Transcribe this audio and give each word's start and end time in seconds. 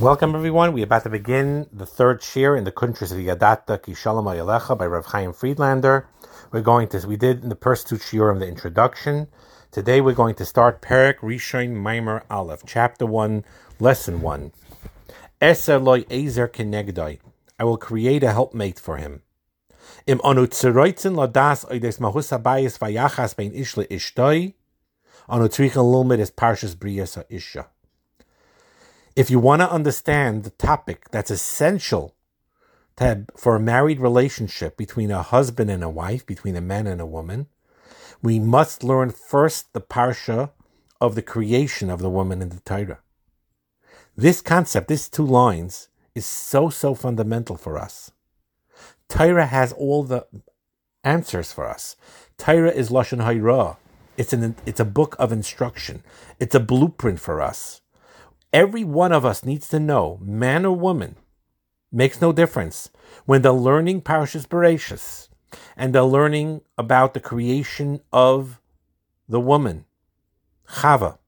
Welcome, 0.00 0.36
everyone. 0.36 0.74
We're 0.74 0.84
about 0.84 1.02
to 1.04 1.10
begin 1.10 1.66
the 1.72 1.84
third 1.84 2.22
shir 2.22 2.54
in 2.54 2.62
the 2.62 2.70
countries 2.70 3.10
of 3.10 3.18
Yadata 3.18 3.80
Kishalom 3.80 4.26
Ayalecha 4.26 4.78
by 4.78 4.86
Rav 4.86 5.06
Chaim 5.06 5.32
Friedlander. 5.32 6.06
We're 6.52 6.60
going 6.60 6.86
to, 6.90 7.04
we 7.04 7.16
did 7.16 7.42
in 7.42 7.48
the 7.48 7.56
first 7.56 7.88
two 7.88 7.96
shiurim 7.96 8.38
the 8.38 8.46
introduction. 8.46 9.26
Today 9.72 10.00
we're 10.00 10.14
going 10.14 10.36
to 10.36 10.44
start 10.44 10.82
Perik 10.82 11.16
Rishon 11.16 11.74
Maimer 11.74 12.22
Aleph, 12.30 12.62
chapter 12.64 13.06
1, 13.06 13.44
lesson 13.80 14.20
1. 14.20 14.52
Eser 15.42 15.82
loy 15.82 16.02
ezer 16.02 16.46
kenegdoi. 16.46 17.18
I 17.58 17.64
will 17.64 17.76
create 17.76 18.22
a 18.22 18.32
helpmate 18.32 18.78
for 18.78 18.98
him. 18.98 19.22
Im 20.06 20.20
anu 20.22 20.46
tzeroitzen 20.46 21.16
ladas 21.16 21.68
oides 21.68 21.98
mahus 21.98 22.30
habayis 22.30 22.78
vayachas 22.78 23.34
bein 23.34 23.52
ish 23.52 23.76
le 23.76 23.84
ishtoi. 23.86 24.54
Anu 25.28 25.48
tzrichen 25.48 25.82
lulmid 25.82 26.20
is 26.20 26.30
parshas 26.30 26.76
briyas 26.76 27.20
isha. 27.28 27.66
If 29.18 29.32
you 29.32 29.40
want 29.40 29.62
to 29.62 29.72
understand 29.72 30.44
the 30.44 30.50
topic 30.50 31.10
that's 31.10 31.32
essential 31.32 32.14
to, 32.98 33.24
for 33.36 33.56
a 33.56 33.60
married 33.60 33.98
relationship 33.98 34.76
between 34.76 35.10
a 35.10 35.24
husband 35.24 35.72
and 35.72 35.82
a 35.82 35.88
wife, 35.88 36.24
between 36.24 36.54
a 36.54 36.60
man 36.60 36.86
and 36.86 37.00
a 37.00 37.04
woman, 37.04 37.48
we 38.22 38.38
must 38.38 38.84
learn 38.84 39.10
first 39.10 39.72
the 39.72 39.80
parsha 39.80 40.50
of 41.00 41.16
the 41.16 41.22
creation 41.22 41.90
of 41.90 41.98
the 41.98 42.08
woman 42.08 42.40
in 42.40 42.50
the 42.50 42.60
Torah. 42.60 43.00
This 44.16 44.40
concept, 44.40 44.86
these 44.86 45.08
two 45.08 45.26
lines, 45.26 45.88
is 46.14 46.24
so, 46.24 46.70
so 46.70 46.94
fundamental 46.94 47.56
for 47.56 47.76
us. 47.76 48.12
Torah 49.08 49.46
has 49.46 49.72
all 49.72 50.04
the 50.04 50.28
answers 51.02 51.52
for 51.52 51.66
us. 51.66 51.96
Torah 52.36 52.70
is 52.70 52.88
Lashon 52.88 53.24
Hayra. 53.24 53.78
It's 54.16 54.32
an 54.32 54.54
it's 54.64 54.78
a 54.78 54.84
book 54.84 55.16
of 55.18 55.32
instruction. 55.32 56.04
It's 56.38 56.54
a 56.54 56.60
blueprint 56.60 57.18
for 57.18 57.42
us. 57.42 57.80
Every 58.52 58.82
one 58.82 59.12
of 59.12 59.26
us 59.26 59.44
needs 59.44 59.68
to 59.68 59.78
know, 59.78 60.18
man 60.22 60.64
or 60.64 60.74
woman, 60.74 61.16
makes 61.92 62.20
no 62.20 62.32
difference. 62.32 62.90
When 63.26 63.42
they're 63.42 63.52
learning 63.52 64.02
Parashas 64.02 64.46
Bereshis 64.46 65.28
and 65.76 65.94
they're 65.94 66.02
learning 66.02 66.62
about 66.78 67.12
the 67.12 67.20
creation 67.20 68.00
of 68.10 68.60
the 69.28 69.40
woman, 69.40 69.84
Chava, 70.66 71.18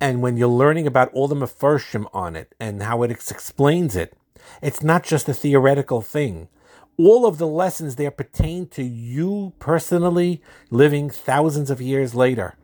and 0.00 0.22
when 0.22 0.38
you're 0.38 0.48
learning 0.48 0.86
about 0.86 1.12
all 1.12 1.28
the 1.28 1.34
mafarshim 1.34 2.06
on 2.14 2.34
it 2.34 2.54
and 2.58 2.82
how 2.82 3.02
it 3.02 3.10
explains 3.10 3.94
it, 3.94 4.16
it's 4.62 4.82
not 4.82 5.02
just 5.02 5.28
a 5.28 5.34
theoretical 5.34 6.00
thing. 6.00 6.48
All 6.96 7.26
of 7.26 7.38
the 7.38 7.46
lessons 7.46 7.96
there 7.96 8.10
pertain 8.10 8.68
to 8.68 8.82
you 8.82 9.52
personally 9.58 10.40
living 10.70 11.10
thousands 11.10 11.70
of 11.70 11.82
years 11.82 12.14
later. 12.14 12.56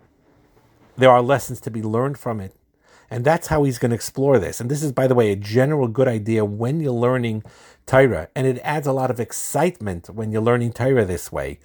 There 0.97 1.11
are 1.11 1.23
lessons 1.23 1.61
to 1.63 1.71
be 1.71 1.83
learned 1.83 2.19
from 2.19 2.41
it. 2.41 2.55
And 3.11 3.25
that's 3.25 3.49
how 3.49 3.65
he's 3.65 3.79
going 3.79 3.91
to 3.91 3.97
explore 3.97 4.39
this. 4.39 4.61
And 4.61 4.71
this 4.71 4.83
is, 4.83 4.93
by 4.93 5.09
the 5.09 5.17
way, 5.17 5.33
a 5.33 5.37
general 5.37 5.89
good 5.89 6.07
idea 6.07 6.45
when 6.45 6.81
you're 6.81 6.93
learning 6.93 7.43
Torah. 7.85 8.29
And 8.37 8.47
it 8.47 8.61
adds 8.63 8.87
a 8.87 8.93
lot 8.93 9.11
of 9.11 9.19
excitement 9.19 10.09
when 10.11 10.31
you're 10.31 10.41
learning 10.41 10.73
Torah 10.73 11.05
this 11.05 11.33
way. 11.33 11.59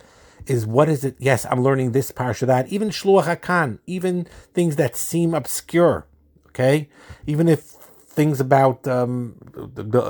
Is 0.48 0.66
what 0.66 0.90
is 0.90 1.04
it? 1.04 1.16
Yes, 1.20 1.46
I'm 1.50 1.62
learning 1.62 1.92
this 1.92 2.12
parsha, 2.12 2.48
that. 2.48 2.68
Even 2.70 2.90
Shluach 2.90 3.38
HaKan, 3.38 3.80
even 3.86 4.26
things 4.54 4.76
that 4.78 4.96
seem 4.96 5.34
obscure. 5.34 6.08
Okay? 6.50 6.90
Even 7.28 7.48
if 7.48 7.62
things 7.62 8.40
about 8.40 8.88
um, 8.88 9.36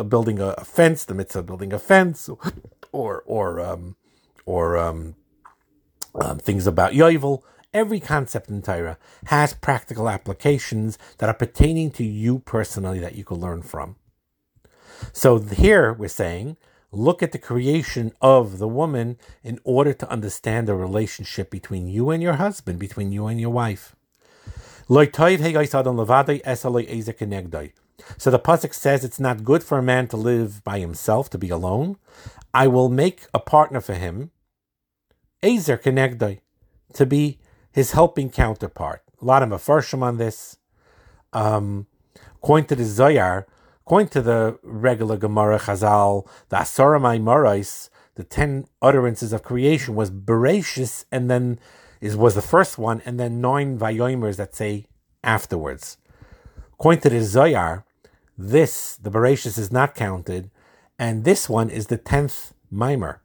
building 0.08 0.40
a 0.40 0.54
fence, 0.64 1.04
the 1.04 1.14
mitzvah 1.14 1.44
building 1.44 1.74
a 1.74 1.80
fence, 1.80 2.30
or, 2.92 3.24
or, 3.26 3.60
um, 3.60 3.96
or 4.46 4.78
um, 4.78 5.16
um 6.14 6.38
things 6.38 6.66
about 6.66 6.94
Yovel, 6.94 7.44
every 7.76 8.00
concept 8.00 8.50
in 8.50 8.62
Torah 8.62 8.98
has 9.26 9.54
practical 9.54 10.08
applications 10.10 10.98
that 11.18 11.30
are 11.30 11.34
pertaining 11.36 11.92
to 11.92 12.06
you 12.06 12.40
personally 12.40 13.00
that 13.00 13.16
you 13.16 13.26
can 13.26 13.38
learn 13.38 13.62
from. 13.62 13.98
So 15.12 15.40
here 15.40 15.92
we're 15.92 16.08
saying, 16.08 16.56
look 16.94 17.22
at 17.22 17.34
the 17.34 17.38
creation 17.38 18.14
of 18.22 18.60
the 18.60 18.68
woman 18.68 19.18
in 19.44 19.60
order 19.66 19.92
to 19.92 20.10
understand 20.10 20.68
the 20.68 20.74
relationship 20.74 21.52
between 21.52 21.88
you 21.88 22.10
and 22.12 22.24
your 22.24 22.36
husband, 22.36 22.80
between 22.80 23.12
you 23.12 23.28
and 23.28 23.42
your 23.42 23.50
wife. 23.50 23.94
So 24.88 25.04
the 28.30 28.40
pasuk 28.40 28.74
says 28.74 29.04
it's 29.04 29.20
not 29.20 29.44
good 29.44 29.64
for 29.64 29.78
a 29.78 29.84
man 29.84 30.08
to 30.10 30.18
live 30.18 30.64
by 30.64 30.80
himself, 30.80 31.30
to 31.32 31.38
be 31.38 31.50
alone. 31.50 31.98
I 32.54 32.68
will 32.68 32.88
make 32.88 33.26
a 33.34 33.40
partner 33.40 33.82
for 33.82 33.96
him, 33.96 34.32
Ezer 35.44 35.78
kenegdai, 35.78 36.40
to 36.94 37.06
be 37.06 37.40
his 37.76 37.92
helping 37.92 38.30
counterpart. 38.30 39.04
A 39.22 39.26
lot 39.26 39.44
of 39.44 39.50
mafarshim 39.50 40.02
on 40.02 40.18
this. 40.18 40.58
Um, 41.34 41.88
according 42.38 42.68
to 42.68 42.76
the 42.78 42.84
Zoyar, 42.84 43.44
according 43.82 44.08
to 44.16 44.22
the 44.22 44.58
regular 44.64 45.18
Gemara 45.18 45.60
Chazal, 45.60 46.26
the 46.48 46.56
Asaramai 46.56 47.22
Marais, 47.22 47.90
the 48.16 48.24
ten 48.24 48.68
utterances 48.82 49.34
of 49.34 49.44
creation 49.44 49.94
was 49.94 50.10
Bereshis, 50.10 51.04
and 51.12 51.30
then 51.30 51.60
is 52.00 52.16
was 52.16 52.34
the 52.36 52.42
first 52.42 52.78
one, 52.78 53.02
and 53.06 53.20
then 53.20 53.42
nine 53.42 53.78
Vayomers 53.78 54.38
that 54.38 54.56
say 54.56 54.86
afterwards. 55.22 55.98
According 56.76 57.02
to 57.02 57.10
the 57.10 57.18
Zoyar, 57.18 57.84
this 58.38 58.96
the 58.96 59.12
Bereshis 59.12 59.58
is 59.60 59.70
not 59.70 59.96
counted, 59.96 60.50
and 60.98 61.26
this 61.26 61.50
one 61.50 61.70
is 61.70 61.88
the 61.88 61.98
tenth 61.98 62.54
mimer. 62.72 63.22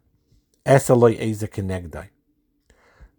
Esaloi 0.66 1.20
Eza 1.20 1.46
Kenegdai. 1.46 2.08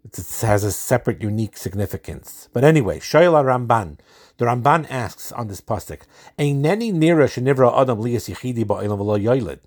It 0.04 0.16
has 0.42 0.64
a 0.64 0.72
separate, 0.72 1.22
unique 1.22 1.56
significance. 1.58 2.50
But 2.54 2.64
anyway, 2.64 3.00
Shoyla 3.00 3.44
Ramban. 3.44 4.00
The 4.38 4.46
Ramban 4.46 4.88
asks 4.90 5.32
on 5.32 5.48
this 5.48 5.62
pasuk, 5.62 6.02
"Eineni 6.40 6.92
nira 6.92 7.28
shenivra 7.28 7.80
adam 7.80 8.00
yichidi 8.00 8.66
yoylid." 8.66 9.60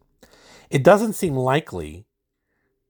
It 0.71 0.83
doesn't 0.83 1.13
seem 1.13 1.37
likely 1.37 2.07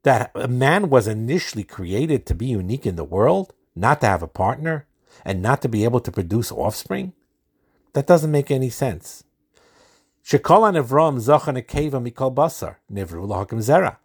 that 0.04 0.30
a 0.34 0.48
man 0.48 0.88
was 0.88 1.06
initially 1.06 1.64
created 1.64 2.24
to 2.26 2.34
be 2.34 2.46
unique 2.46 2.86
in 2.86 2.96
the 2.96 3.04
world, 3.04 3.52
not 3.74 4.00
to 4.00 4.06
have 4.06 4.22
a 4.22 4.28
partner, 4.28 4.86
and 5.24 5.42
not 5.42 5.60
to 5.62 5.68
be 5.68 5.84
able 5.84 6.00
to 6.00 6.12
produce 6.12 6.50
offspring. 6.50 7.12
That 7.92 8.06
doesn't 8.06 8.30
make 8.30 8.50
any 8.50 8.70
sense. 8.70 9.24
Shekol 10.24 10.72
Avram 10.72 11.18
zachan 11.18 11.62
ekeva 11.62 12.00
mikol 12.02 12.34
basar 12.34 12.76
nivru 12.90 13.26
lahakim 13.26 13.58
zera 13.58 13.98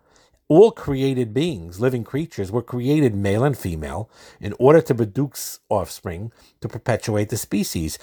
all 0.49 0.71
created 0.71 1.31
beings, 1.31 1.79
living 1.79 2.03
creatures, 2.03 2.51
were 2.51 2.63
created 2.63 3.13
male 3.13 3.43
and 3.43 3.55
female 3.55 4.09
in 4.41 4.55
order 4.57 4.81
to 4.81 4.95
produce 4.95 5.59
offspring 5.69 6.31
to 6.59 6.67
perpetuate 6.67 7.29
the 7.29 7.37
species. 7.37 7.99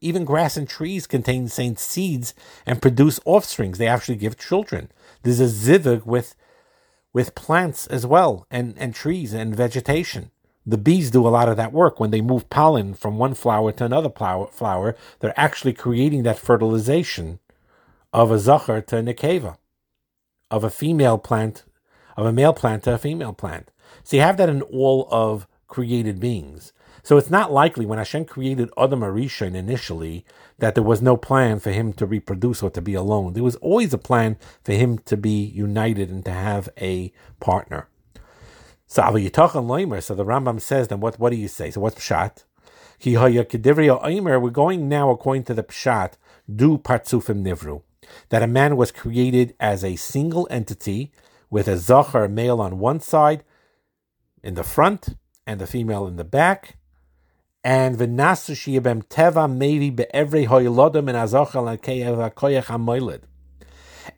Even 0.00 0.24
grass 0.24 0.56
and 0.56 0.66
trees 0.66 1.06
contain 1.06 1.48
same 1.48 1.76
seeds 1.76 2.34
and 2.64 2.80
produce 2.80 3.20
offsprings. 3.26 3.76
They 3.76 3.86
actually 3.86 4.16
give 4.16 4.38
children. 4.38 4.90
There's 5.22 5.40
a 5.40 5.44
zivug 5.44 6.06
with 6.06 6.34
with 7.12 7.34
plants 7.34 7.86
as 7.86 8.04
well, 8.04 8.46
and, 8.50 8.76
and 8.76 8.94
trees 8.94 9.32
and 9.32 9.56
vegetation. 9.56 10.30
The 10.66 10.76
bees 10.76 11.10
do 11.10 11.26
a 11.26 11.30
lot 11.30 11.48
of 11.48 11.56
that 11.56 11.72
work. 11.72 11.98
When 11.98 12.10
they 12.10 12.20
move 12.20 12.50
pollen 12.50 12.92
from 12.92 13.16
one 13.16 13.32
flower 13.32 13.72
to 13.72 13.84
another 13.86 14.10
flower, 14.10 14.96
they're 15.20 15.40
actually 15.40 15.72
creating 15.72 16.24
that 16.24 16.38
fertilization 16.38 17.38
of 18.12 18.30
a 18.30 18.38
zachar 18.38 18.82
to 18.82 18.98
a 18.98 19.02
nekeva 19.02 19.56
of 20.50 20.64
a 20.64 20.70
female 20.70 21.18
plant, 21.18 21.64
of 22.16 22.26
a 22.26 22.32
male 22.32 22.52
plant 22.52 22.84
to 22.84 22.94
a 22.94 22.98
female 22.98 23.32
plant. 23.32 23.70
So 24.04 24.16
you 24.16 24.22
have 24.22 24.36
that 24.36 24.48
in 24.48 24.62
all 24.62 25.08
of 25.10 25.46
created 25.68 26.20
beings. 26.20 26.72
So 27.02 27.16
it's 27.16 27.30
not 27.30 27.52
likely 27.52 27.86
when 27.86 27.98
Hashem 27.98 28.24
created 28.24 28.70
Adam 28.76 29.00
HaRishon 29.00 29.54
initially 29.54 30.24
that 30.58 30.74
there 30.74 30.82
was 30.82 31.00
no 31.00 31.16
plan 31.16 31.60
for 31.60 31.70
him 31.70 31.92
to 31.94 32.06
reproduce 32.06 32.64
or 32.64 32.70
to 32.70 32.80
be 32.80 32.94
alone. 32.94 33.34
There 33.34 33.44
was 33.44 33.54
always 33.56 33.94
a 33.94 33.98
plan 33.98 34.36
for 34.64 34.72
him 34.72 34.98
to 34.98 35.16
be 35.16 35.44
united 35.44 36.10
and 36.10 36.24
to 36.24 36.32
have 36.32 36.68
a 36.80 37.12
partner. 37.38 37.88
So 38.88 39.02
talk 39.28 39.52
Limer, 39.52 40.02
so 40.02 40.14
the 40.16 40.24
Ramban 40.24 40.60
says, 40.60 40.88
then 40.88 40.98
what, 41.00 41.20
what 41.20 41.30
do 41.30 41.36
you 41.36 41.48
say? 41.48 41.70
So 41.70 41.80
what's 41.80 41.96
Pshat? 41.96 42.44
We're 43.04 44.50
going 44.50 44.88
now 44.88 45.10
according 45.10 45.44
to 45.44 45.54
the 45.54 45.62
Pshat, 45.62 46.12
do 46.52 46.78
Partsufim 46.78 47.44
Nivru 47.44 47.82
that 48.28 48.42
a 48.42 48.46
man 48.46 48.76
was 48.76 48.92
created 48.92 49.54
as 49.60 49.84
a 49.84 49.96
single 49.96 50.46
entity 50.50 51.12
with 51.50 51.68
a 51.68 51.76
zachar 51.76 52.28
male 52.28 52.60
on 52.60 52.78
one 52.78 53.00
side 53.00 53.44
in 54.42 54.54
the 54.54 54.64
front 54.64 55.16
and 55.46 55.60
the 55.60 55.66
female 55.66 56.06
in 56.06 56.16
the 56.16 56.24
back. 56.24 56.76
And 57.64 57.96
v'nasu 57.96 58.54
shiyabem 58.54 59.04
teva 59.08 59.52
maybe 59.52 59.90
be'evrei 59.90 60.46
hoyelodom 60.46 61.08
and 61.08 61.16
azachal 61.16 61.66
koyach 62.34 63.22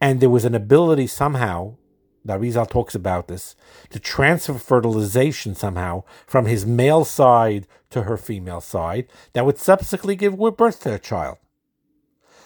And 0.00 0.20
there 0.20 0.30
was 0.30 0.44
an 0.44 0.54
ability 0.54 1.06
somehow, 1.06 1.76
that 2.24 2.40
Rizal 2.40 2.66
talks 2.66 2.94
about 2.94 3.28
this, 3.28 3.56
to 3.90 3.98
transfer 3.98 4.54
fertilization 4.54 5.54
somehow 5.54 6.04
from 6.26 6.44
his 6.44 6.66
male 6.66 7.04
side 7.04 7.66
to 7.90 8.02
her 8.02 8.18
female 8.18 8.60
side 8.60 9.06
that 9.32 9.46
would 9.46 9.58
subsequently 9.58 10.16
give 10.16 10.36
birth 10.56 10.80
to 10.80 10.94
a 10.94 10.98
child. 10.98 11.38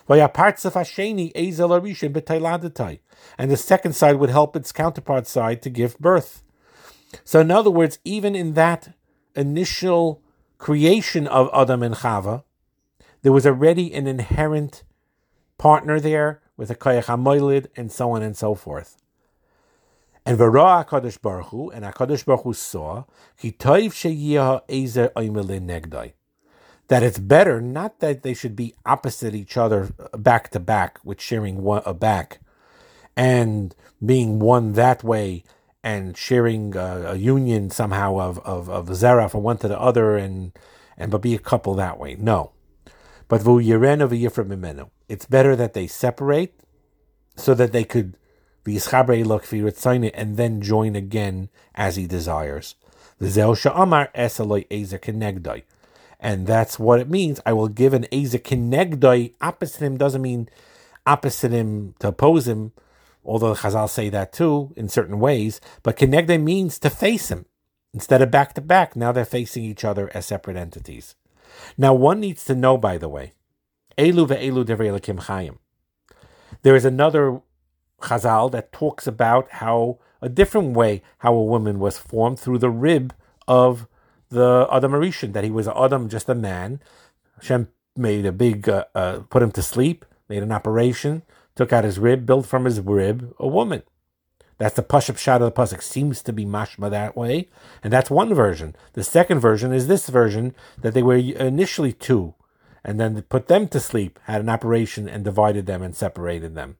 And 0.08 0.20
the 3.50 3.56
second 3.56 3.92
side 3.94 4.16
would 4.16 4.30
help 4.30 4.56
its 4.56 4.72
counterpart 4.72 5.26
side 5.26 5.62
to 5.62 5.70
give 5.70 5.98
birth. 5.98 6.42
So, 7.24 7.40
in 7.40 7.50
other 7.50 7.70
words, 7.70 7.98
even 8.04 8.34
in 8.34 8.54
that 8.54 8.94
initial 9.36 10.22
creation 10.58 11.26
of 11.26 11.50
Adam 11.52 11.82
and 11.82 11.94
Chava, 11.96 12.44
There 13.22 13.32
was 13.32 13.46
already 13.46 13.94
an 13.94 14.08
inherent 14.08 14.82
partner 15.56 16.00
there 16.00 16.42
with 16.56 16.70
a 16.70 16.74
Koyach 16.74 17.04
HaMoilid 17.04 17.68
and 17.76 17.90
so 17.90 18.10
on 18.10 18.22
and 18.22 18.36
so 18.36 18.54
forth. 18.56 18.96
And 20.26 20.36
Vara 20.36 20.84
HaKadosh 20.84 21.20
Baruch 21.22 21.46
Hu, 21.46 21.70
and 21.70 21.84
HaKadosh 21.84 22.24
Baruch 22.24 22.42
Hu 22.42 22.52
saw, 22.52 23.04
Ki 23.38 23.52
Toiv 23.52 23.92
Sheyiha 23.92 24.62
Ezer 24.68 25.10
Oimelin 25.16 25.66
Negdai. 25.66 26.12
That 26.92 27.02
it's 27.02 27.18
better, 27.18 27.58
not 27.58 28.00
that 28.00 28.22
they 28.22 28.34
should 28.34 28.54
be 28.54 28.74
opposite 28.84 29.34
each 29.34 29.56
other 29.56 29.94
uh, 29.98 30.18
back 30.18 30.50
to 30.50 30.60
back, 30.60 30.98
with 31.02 31.22
sharing 31.22 31.62
one, 31.62 31.80
a 31.86 31.94
back, 31.94 32.40
and 33.16 33.74
being 34.04 34.40
one 34.40 34.74
that 34.74 35.02
way 35.02 35.44
and 35.82 36.14
sharing 36.14 36.76
a, 36.76 37.12
a 37.12 37.14
union 37.14 37.70
somehow 37.70 38.20
of, 38.20 38.40
of, 38.40 38.68
of 38.68 38.88
Zera 38.88 39.30
from 39.30 39.42
one 39.42 39.56
to 39.56 39.68
the 39.68 39.80
other 39.80 40.18
and, 40.18 40.52
and 40.98 41.10
but 41.10 41.22
be 41.22 41.34
a 41.34 41.38
couple 41.38 41.74
that 41.76 41.98
way. 41.98 42.14
No. 42.18 42.52
But 43.26 43.42
it's 45.08 45.24
better 45.24 45.56
that 45.56 45.72
they 45.72 45.86
separate 45.86 46.60
so 47.36 47.54
that 47.54 47.72
they 47.72 47.84
could 47.84 48.18
be 48.64 48.76
and 48.76 50.36
then 50.36 50.60
join 50.60 50.94
again 50.94 51.48
as 51.74 51.96
he 51.96 52.06
desires. 52.06 52.74
And 56.22 56.46
that's 56.46 56.78
what 56.78 57.00
it 57.00 57.10
means. 57.10 57.40
I 57.44 57.52
will 57.52 57.68
give 57.68 57.92
an 57.92 58.06
Eza 58.14 58.38
Kinegdoi. 58.38 59.34
Opposite 59.40 59.82
him 59.82 59.96
doesn't 59.96 60.22
mean 60.22 60.48
opposite 61.04 61.50
him 61.50 61.96
to 61.98 62.08
oppose 62.08 62.46
him, 62.46 62.70
although 63.24 63.56
Chazal 63.56 63.90
say 63.90 64.08
that 64.08 64.32
too 64.32 64.72
in 64.76 64.88
certain 64.88 65.18
ways. 65.18 65.60
But 65.82 65.96
Kinegdoi 65.96 66.40
means 66.40 66.78
to 66.78 66.90
face 66.90 67.28
him 67.28 67.46
instead 67.92 68.22
of 68.22 68.30
back 68.30 68.54
to 68.54 68.60
back. 68.60 68.94
Now 68.94 69.10
they're 69.10 69.24
facing 69.24 69.64
each 69.64 69.84
other 69.84 70.12
as 70.14 70.26
separate 70.26 70.56
entities. 70.56 71.16
Now 71.76 71.92
one 71.92 72.20
needs 72.20 72.44
to 72.44 72.54
know, 72.54 72.78
by 72.78 72.98
the 72.98 73.08
way, 73.08 73.32
Elu 73.98 74.28
ve'elu 74.28 74.64
devrei 74.64 75.00
chayim. 75.00 75.58
There 76.62 76.76
is 76.76 76.84
another 76.84 77.40
Chazal 78.00 78.50
that 78.52 78.70
talks 78.70 79.08
about 79.08 79.50
how 79.50 79.98
a 80.20 80.28
different 80.28 80.76
way 80.76 81.02
how 81.18 81.34
a 81.34 81.44
woman 81.44 81.80
was 81.80 81.98
formed 81.98 82.38
through 82.38 82.58
the 82.58 82.70
rib 82.70 83.12
of 83.48 83.88
the 84.32 84.66
Adam 84.72 84.92
HaRishon, 84.92 85.32
that 85.32 85.44
he 85.44 85.50
was 85.50 85.68
Adam, 85.68 86.08
just 86.08 86.28
a 86.28 86.34
man. 86.34 86.80
Hashem 87.40 87.68
made 87.96 88.26
a 88.26 88.32
big, 88.32 88.68
uh, 88.68 88.84
uh, 88.94 89.20
put 89.30 89.42
him 89.42 89.52
to 89.52 89.62
sleep, 89.62 90.04
made 90.28 90.42
an 90.42 90.52
operation, 90.52 91.22
took 91.54 91.72
out 91.72 91.84
his 91.84 91.98
rib, 91.98 92.26
built 92.26 92.46
from 92.46 92.64
his 92.64 92.80
rib 92.80 93.34
a 93.38 93.46
woman. 93.46 93.82
That's 94.58 94.76
the 94.76 94.82
push-up 94.82 95.16
shot 95.16 95.42
of 95.42 95.46
the 95.46 95.60
Pasuk. 95.60 95.82
Seems 95.82 96.22
to 96.22 96.32
be 96.32 96.44
mashma 96.44 96.88
that 96.90 97.16
way. 97.16 97.48
And 97.82 97.92
that's 97.92 98.10
one 98.10 98.32
version. 98.32 98.76
The 98.92 99.02
second 99.02 99.40
version 99.40 99.72
is 99.72 99.88
this 99.88 100.08
version 100.08 100.54
that 100.80 100.94
they 100.94 101.02
were 101.02 101.16
initially 101.16 101.92
two, 101.92 102.34
and 102.84 103.00
then 103.00 103.20
put 103.22 103.48
them 103.48 103.66
to 103.68 103.80
sleep, 103.80 104.18
had 104.24 104.40
an 104.40 104.48
operation, 104.48 105.08
and 105.08 105.24
divided 105.24 105.66
them 105.66 105.82
and 105.82 105.96
separated 105.96 106.54
them. 106.54 106.76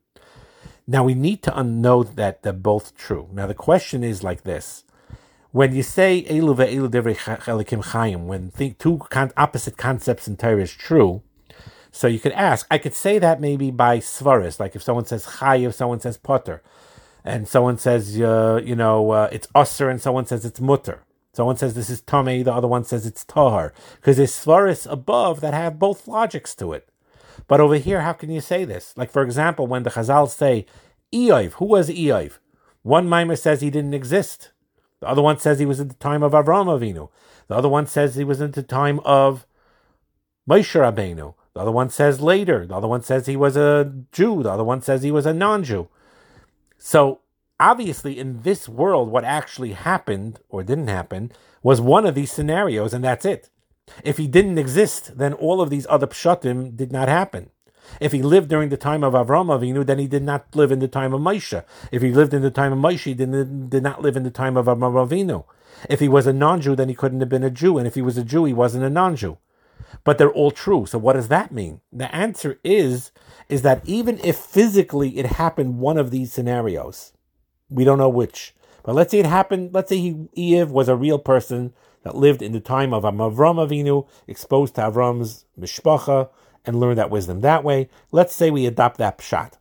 Now 0.86 1.04
we 1.04 1.14
need 1.14 1.42
to 1.42 1.64
know 1.64 2.02
that 2.02 2.42
they're 2.42 2.52
both 2.52 2.96
true. 2.96 3.28
Now 3.32 3.46
the 3.46 3.54
question 3.54 4.04
is 4.04 4.22
like 4.22 4.42
this: 4.42 4.84
When 5.52 5.74
you 5.74 5.82
say 5.82 6.24
Elu 6.28 6.56
ve'elu 6.56 6.88
devrei 6.88 7.16
chelikim 7.16 7.84
chayim, 7.84 8.24
when 8.24 8.50
think 8.50 8.78
two 8.78 8.98
con- 9.10 9.32
opposite 9.36 9.76
concepts 9.76 10.26
in 10.26 10.38
Torah 10.38 10.62
is 10.62 10.72
true, 10.72 11.22
so 11.90 12.06
you 12.06 12.18
could 12.18 12.32
ask. 12.32 12.66
I 12.70 12.78
could 12.78 12.94
say 12.94 13.18
that 13.18 13.38
maybe 13.38 13.70
by 13.70 13.98
svaris, 13.98 14.58
like 14.58 14.74
if 14.74 14.82
someone 14.82 15.04
says 15.04 15.26
chayiv, 15.26 15.74
someone 15.74 16.00
says 16.00 16.16
potter, 16.16 16.62
and 17.22 17.46
someone 17.46 17.76
says 17.76 18.18
uh, 18.18 18.62
you 18.64 18.74
know 18.74 19.10
uh, 19.10 19.28
it's 19.30 19.46
usser, 19.48 19.90
and 19.90 20.00
someone 20.00 20.24
says 20.24 20.46
it's 20.46 20.60
mutter. 20.60 21.02
Someone 21.34 21.56
says 21.56 21.74
this 21.74 21.88
is 21.88 22.02
Tomei, 22.02 22.44
the 22.44 22.52
other 22.52 22.68
one 22.68 22.84
says 22.84 23.06
it's 23.06 23.24
Tahar. 23.24 23.72
Because 23.96 24.18
there's 24.18 24.32
Svaris 24.32 24.90
above 24.90 25.40
that 25.40 25.54
have 25.54 25.78
both 25.78 26.06
logics 26.06 26.54
to 26.56 26.72
it. 26.72 26.88
But 27.48 27.58
over 27.58 27.76
here, 27.76 28.02
how 28.02 28.12
can 28.12 28.30
you 28.30 28.42
say 28.42 28.66
this? 28.66 28.92
Like, 28.96 29.10
for 29.10 29.22
example, 29.22 29.66
when 29.66 29.82
the 29.82 29.90
Chazal 29.90 30.28
say, 30.28 30.66
Iyov, 31.10 31.52
who 31.54 31.64
was 31.64 31.88
Iyov? 31.88 32.38
One 32.82 33.08
mimer 33.08 33.36
says 33.36 33.62
he 33.62 33.70
didn't 33.70 33.94
exist. 33.94 34.51
The 35.02 35.08
other 35.08 35.20
one 35.20 35.36
says 35.36 35.58
he 35.58 35.66
was 35.66 35.80
at 35.80 35.88
the 35.88 35.96
time 35.96 36.22
of 36.22 36.30
Avram 36.30 36.66
Avinu. 36.66 37.08
The 37.48 37.56
other 37.56 37.68
one 37.68 37.88
says 37.88 38.14
he 38.14 38.22
was 38.22 38.40
at 38.40 38.52
the 38.52 38.62
time 38.62 39.00
of 39.00 39.44
Moshe 40.48 40.80
Rabbeinu. 40.80 41.34
The 41.54 41.60
other 41.60 41.72
one 41.72 41.90
says 41.90 42.20
later. 42.20 42.64
The 42.64 42.76
other 42.76 42.86
one 42.86 43.02
says 43.02 43.26
he 43.26 43.34
was 43.34 43.56
a 43.56 43.92
Jew. 44.12 44.44
The 44.44 44.52
other 44.52 44.62
one 44.62 44.80
says 44.80 45.02
he 45.02 45.10
was 45.10 45.26
a 45.26 45.34
non-Jew. 45.34 45.88
So 46.78 47.18
obviously, 47.58 48.16
in 48.16 48.42
this 48.42 48.68
world, 48.68 49.08
what 49.08 49.24
actually 49.24 49.72
happened 49.72 50.38
or 50.48 50.62
didn't 50.62 50.86
happen 50.86 51.32
was 51.64 51.80
one 51.80 52.06
of 52.06 52.14
these 52.14 52.30
scenarios, 52.30 52.94
and 52.94 53.02
that's 53.02 53.24
it. 53.24 53.50
If 54.04 54.18
he 54.18 54.28
didn't 54.28 54.58
exist, 54.58 55.18
then 55.18 55.32
all 55.32 55.60
of 55.60 55.68
these 55.68 55.88
other 55.90 56.06
pshatim 56.06 56.76
did 56.76 56.92
not 56.92 57.08
happen. 57.08 57.50
If 58.00 58.12
he 58.12 58.22
lived 58.22 58.48
during 58.48 58.68
the 58.68 58.76
time 58.76 59.04
of 59.04 59.14
Avram 59.14 59.46
Avinu, 59.46 59.84
then 59.84 59.98
he 59.98 60.06
did 60.06 60.22
not 60.22 60.46
live 60.54 60.72
in 60.72 60.78
the 60.78 60.88
time 60.88 61.12
of 61.12 61.20
Moshe. 61.20 61.64
If 61.90 62.02
he 62.02 62.12
lived 62.12 62.34
in 62.34 62.42
the 62.42 62.50
time 62.50 62.72
of 62.72 62.78
Moshe, 62.78 63.04
he 63.04 63.14
did, 63.14 63.82
not 63.82 64.02
live 64.02 64.16
in 64.16 64.22
the 64.22 64.30
time 64.30 64.56
of 64.56 64.66
Avram 64.66 64.94
Avinu. 64.94 65.44
If 65.88 66.00
he 66.00 66.08
was 66.08 66.26
a 66.26 66.32
non-Jew, 66.32 66.76
then 66.76 66.88
he 66.88 66.94
couldn't 66.94 67.20
have 67.20 67.28
been 67.28 67.42
a 67.42 67.50
Jew, 67.50 67.78
and 67.78 67.86
if 67.86 67.94
he 67.94 68.02
was 68.02 68.16
a 68.16 68.24
Jew, 68.24 68.44
he 68.44 68.52
wasn't 68.52 68.84
a 68.84 68.90
non-Jew. 68.90 69.38
But 70.04 70.18
they're 70.18 70.30
all 70.30 70.50
true. 70.50 70.86
So 70.86 70.98
what 70.98 71.14
does 71.14 71.28
that 71.28 71.52
mean? 71.52 71.80
The 71.92 72.12
answer 72.14 72.58
is 72.64 73.10
is 73.48 73.62
that 73.62 73.82
even 73.84 74.18
if 74.24 74.36
physically 74.36 75.18
it 75.18 75.26
happened 75.26 75.78
one 75.78 75.98
of 75.98 76.10
these 76.10 76.32
scenarios, 76.32 77.12
we 77.68 77.84
don't 77.84 77.98
know 77.98 78.08
which, 78.08 78.54
but 78.82 78.94
let's 78.94 79.10
say 79.10 79.18
it 79.18 79.26
happened. 79.26 79.74
Let's 79.74 79.90
say 79.90 79.98
he, 79.98 80.14
Iyov 80.36 80.68
was 80.68 80.88
a 80.88 80.96
real 80.96 81.18
person 81.18 81.74
that 82.02 82.16
lived 82.16 82.42
in 82.42 82.52
the 82.52 82.60
time 82.60 82.92
of 82.92 83.04
Avram 83.04 83.56
Avinu, 83.56 84.08
exposed 84.26 84.74
to 84.74 84.80
Avram's 84.80 85.44
mishpacha, 85.58 86.30
and 86.64 86.78
learn 86.78 86.96
that 86.96 87.10
wisdom 87.10 87.40
that 87.40 87.64
way. 87.64 87.88
Let's 88.10 88.34
say 88.34 88.50
we 88.50 88.66
adopt 88.66 88.98
that 88.98 89.18
pshat. 89.18 89.54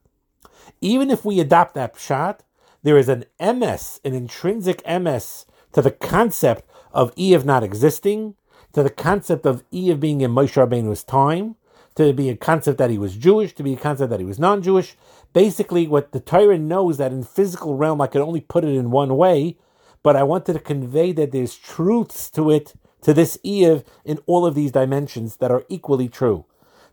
Even 0.82 1.10
if 1.10 1.24
we 1.26 1.40
adopt 1.40 1.76
that 1.76 1.96
pshat, 1.96 2.40
there 2.84 2.98
is 2.98 3.10
an 3.10 3.26
MS, 3.40 4.00
an 4.04 4.14
intrinsic 4.14 4.82
MS 4.88 5.46
to 5.74 5.82
the 5.82 5.92
concept 5.92 6.66
of 6.92 7.16
Iyov 7.16 7.46
not 7.46 7.64
existing, 7.64 8.36
to 8.74 8.84
the 8.84 8.90
concept 8.90 9.46
of 9.46 9.64
Iyov 9.72 10.00
being 10.00 10.22
in 10.22 10.32
Moshe 10.32 10.54
Rabbeinu's 10.54 11.04
time, 11.04 11.56
to 11.96 12.14
be 12.14 12.30
a 12.30 12.38
concept 12.38 12.78
that 12.78 12.90
he 12.90 12.98
was 12.98 13.16
Jewish, 13.16 13.54
to 13.56 13.64
be 13.64 13.74
a 13.74 13.78
concept 13.78 14.10
that 14.10 14.20
he 14.20 14.26
was 14.26 14.40
non-Jewish. 14.40 14.96
Basically, 15.34 15.88
what 15.88 16.12
the 16.14 16.20
Torah 16.20 16.58
knows 16.58 16.98
that 16.98 17.12
in 17.12 17.24
physical 17.24 17.76
realm 17.76 18.02
I 18.02 18.08
could 18.08 18.22
only 18.22 18.42
put 18.42 18.64
it 18.64 18.76
in 18.76 18.92
one 18.92 19.18
way, 19.18 19.58
but 20.04 20.16
I 20.16 20.24
wanted 20.24 20.54
to 20.54 20.60
convey 20.60 21.12
that 21.12 21.32
there's 21.32 21.56
truths 21.56 22.30
to 22.32 22.50
it, 22.50 22.74
to 23.02 23.14
this 23.14 23.38
Iyov, 23.46 23.84
in 24.06 24.20
all 24.26 24.46
of 24.46 24.56
these 24.56 24.72
dimensions 24.72 25.38
that 25.38 25.52
are 25.52 25.66
equally 25.70 26.08
true. 26.08 26.46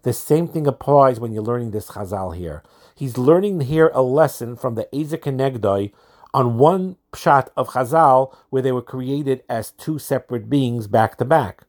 The 0.03 0.13
same 0.13 0.49
thing 0.49 0.67
applies 0.67 1.19
when 1.21 1.33
you're 1.33 1.43
learning 1.43 1.73
this 1.73 1.89
Chazal 1.89 2.37
here. 2.37 2.63
He's 2.95 3.19
learning 3.19 3.61
here 3.63 3.91
a 3.95 4.03
lesson 4.03 4.57
from 4.57 4.75
the 4.75 4.93
Ezer 4.95 5.19
Kenegdoi 5.19 5.93
on 6.35 6.59
one 6.59 6.97
shot 7.15 7.51
of 7.57 7.71
Chazal 7.71 8.35
where 8.51 8.63
they 8.63 8.73
were 8.73 8.83
created 8.83 9.43
as 9.49 9.71
two 9.73 9.99
separate 9.99 10.49
beings 10.49 10.87
back 10.87 11.17
to 11.19 11.25
back, 11.25 11.65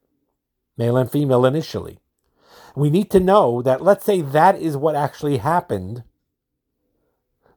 male 0.78 0.98
and 0.98 1.12
female 1.12 1.46
initially. 1.46 2.00
We 2.76 2.90
need 2.90 3.10
to 3.12 3.20
know 3.20 3.62
that, 3.62 3.82
let's 3.82 4.06
say 4.06 4.22
that 4.22 4.60
is 4.60 4.78
what 4.78 4.96
actually 4.96 5.38
happened. 5.38 6.04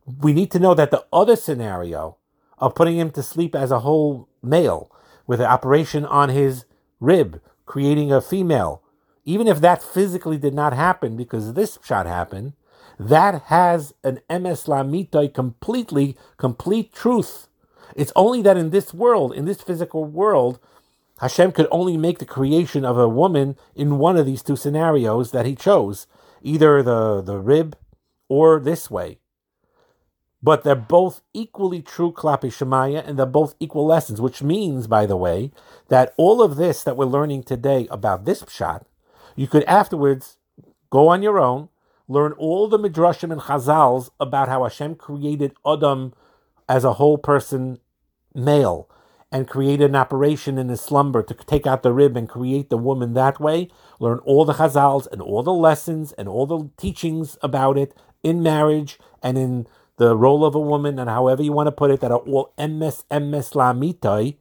We 0.06 0.32
need 0.32 0.50
to 0.52 0.58
know 0.58 0.75
that 0.75 0.90
the 0.90 1.04
other 1.12 1.37
scenario 1.37 2.16
of 2.58 2.75
putting 2.75 2.99
him 2.99 3.11
to 3.12 3.23
sleep 3.23 3.54
as 3.54 3.70
a 3.70 3.80
whole 3.80 4.28
male 4.42 4.90
with 5.26 5.40
an 5.40 5.47
operation 5.47 6.04
on 6.04 6.28
his 6.28 6.64
rib, 7.00 7.40
creating 7.66 8.12
a 8.12 8.20
female, 8.20 8.81
even 9.25 9.47
if 9.47 9.61
that 9.61 9.83
physically 9.83 10.38
did 10.38 10.55
not 10.55 10.73
happen 10.73 11.17
because 11.17 11.55
this 11.55 11.79
shot 11.85 12.07
happened, 12.07 12.52
that 12.99 13.43
has 13.45 13.95
an 14.05 14.21
emes 14.29 14.67
lamitoi 14.67 15.33
completely, 15.33 16.17
complete 16.37 16.93
truth. 16.93 17.49
It's 17.97 18.12
only 18.17 18.43
that 18.43 18.57
in 18.57 18.71
this 18.71 18.93
world, 18.95 19.35
in 19.35 19.45
this 19.45 19.61
physical 19.61 20.05
world, 20.05 20.59
Hashem 21.21 21.52
could 21.52 21.69
only 21.71 21.97
make 21.97 22.19
the 22.19 22.25
creation 22.25 22.85
of 22.85 22.99
a 22.99 23.09
woman 23.09 23.57
in 23.75 23.99
one 23.99 24.17
of 24.17 24.26
these 24.26 24.43
two 24.43 24.57
scenarios 24.57 25.31
that 25.31 25.47
he 25.47 25.55
chose, 25.55 26.07
either 26.43 26.83
the, 26.83 27.23
the 27.23 27.38
rib 27.38 27.76
or 28.29 28.59
this 28.59 28.91
way 28.91 29.19
but 30.43 30.64
they're 30.64 30.75
both 30.75 31.23
equally 31.33 31.81
true 31.81 32.12
klapi 32.12 32.50
shemaya, 32.50 33.07
and 33.07 33.19
they're 33.19 33.26
both 33.26 33.55
equal 33.61 33.87
lessons, 33.87 34.21
which 34.21 34.43
means, 34.43 34.87
by 34.87 35.07
the 35.07 35.17
way, 35.17 35.52
that 35.88 36.12
all 36.17 36.43
of 36.43 36.57
this 36.57 36.83
that 36.83 36.97
we're 36.97 37.05
learning 37.05 37.45
today 37.45 37.87
about 37.91 38.25
this 38.25 38.43
pshat, 38.43 38.83
you 39.36 39.46
could 39.46 39.64
afterwards 39.64 40.36
go 40.90 41.08
on 41.08 41.22
your 41.22 41.38
own, 41.40 41.68
learn 42.08 42.32
all 42.32 42.68
the 42.68 42.78
midrashim 42.78 43.32
and 43.32 43.40
chazals 43.40 44.10
about 44.20 44.48
how 44.48 44.62
Hashem 44.62 44.96
created 44.96 45.54
Adam 45.66 46.12
as 46.68 46.84
a 46.84 46.94
whole 46.94 47.18
person 47.18 47.78
male, 48.34 48.88
and 49.30 49.48
created 49.48 49.90
an 49.90 49.96
operation 49.96 50.58
in 50.58 50.68
his 50.68 50.80
slumber 50.80 51.22
to 51.22 51.32
take 51.32 51.66
out 51.66 51.82
the 51.82 51.92
rib 51.92 52.16
and 52.16 52.28
create 52.28 52.68
the 52.68 52.76
woman 52.76 53.14
that 53.14 53.40
way. 53.40 53.68
Learn 53.98 54.18
all 54.18 54.44
the 54.44 54.52
chazals 54.52 55.08
and 55.10 55.22
all 55.22 55.42
the 55.42 55.52
lessons 55.52 56.12
and 56.12 56.28
all 56.28 56.46
the 56.46 56.68
teachings 56.76 57.38
about 57.42 57.78
it 57.78 57.94
in 58.22 58.42
marriage 58.42 58.98
and 59.22 59.38
in 59.38 59.66
the 59.96 60.16
role 60.16 60.44
of 60.44 60.54
a 60.54 60.60
woman, 60.60 60.98
and 60.98 61.08
however 61.08 61.42
you 61.42 61.52
want 61.52 61.66
to 61.66 61.72
put 61.72 61.90
it, 61.90 62.00
that 62.00 62.10
are 62.10 62.18
all 62.18 62.52
emes 62.58 63.04
emes 63.10 63.52
lamitai, 63.52 64.36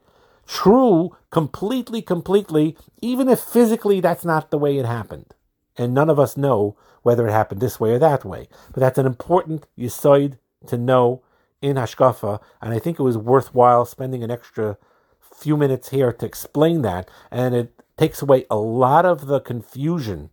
true, 0.51 1.15
completely, 1.31 2.01
completely, 2.01 2.77
even 3.01 3.29
if 3.29 3.39
physically 3.39 4.01
that's 4.01 4.25
not 4.25 4.51
the 4.51 4.57
way 4.57 4.77
it 4.77 4.85
happened. 4.85 5.33
and 5.77 5.93
none 5.93 6.09
of 6.09 6.19
us 6.19 6.37
know 6.37 6.75
whether 7.03 7.27
it 7.27 7.31
happened 7.31 7.61
this 7.61 7.79
way 7.79 7.91
or 7.93 7.99
that 7.99 8.25
way. 8.25 8.47
But 8.73 8.81
that's 8.81 8.97
an 8.97 9.05
important 9.05 9.65
yisoid 9.77 10.37
to 10.67 10.77
know 10.77 11.23
in 11.61 11.75
Hashkafa, 11.75 12.39
and 12.61 12.73
I 12.73 12.79
think 12.79 12.99
it 12.99 13.03
was 13.03 13.17
worthwhile 13.17 13.85
spending 13.85 14.23
an 14.23 14.31
extra 14.31 14.77
few 15.19 15.57
minutes 15.57 15.89
here 15.89 16.11
to 16.13 16.25
explain 16.25 16.81
that, 16.81 17.09
and 17.29 17.55
it 17.55 17.73
takes 17.97 18.21
away 18.21 18.45
a 18.49 18.57
lot 18.57 19.05
of 19.05 19.27
the 19.27 19.39
confusion 19.39 20.29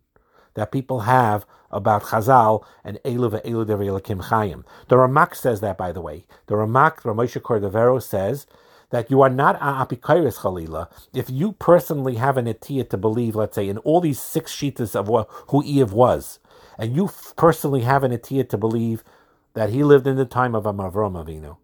that 0.54 0.72
people 0.72 1.00
have 1.00 1.46
about 1.70 2.04
Chazal 2.04 2.64
and 2.82 2.98
Elu 3.04 3.30
ve'elu 3.30 3.66
Devei 3.66 4.00
Chayim. 4.00 4.64
The 4.88 4.96
Ramak 4.96 5.34
says 5.34 5.60
that, 5.60 5.76
by 5.76 5.92
the 5.92 6.00
way. 6.00 6.26
The 6.46 6.54
Ramak, 6.54 7.02
Ramosha 7.02 7.42
Cordovero, 7.42 8.02
says 8.02 8.46
that 8.90 9.10
you 9.10 9.20
are 9.20 9.30
not 9.30 9.56
a 9.56 9.84
apikairis 9.84 10.38
chalila 10.38 10.90
if 11.12 11.28
you 11.28 11.52
personally 11.52 12.16
have 12.16 12.36
an 12.36 12.46
etiyah 12.46 12.88
to 12.88 12.96
believe, 12.96 13.36
let's 13.36 13.54
say, 13.54 13.68
in 13.68 13.78
all 13.78 14.00
these 14.00 14.20
six 14.20 14.54
sheetas 14.54 14.96
of 14.96 15.06
who 15.48 15.62
Iyov 15.62 15.92
was, 15.92 16.38
and 16.78 16.96
you 16.96 17.10
personally 17.36 17.82
have 17.82 18.04
an 18.04 18.12
etiyah 18.12 18.48
to 18.48 18.58
believe 18.58 19.04
that 19.54 19.70
he 19.70 19.82
lived 19.82 20.06
in 20.06 20.16
the 20.16 20.24
time 20.24 20.54
of 20.54 20.64
Avram 20.64 21.22
Avinu, 21.22 21.56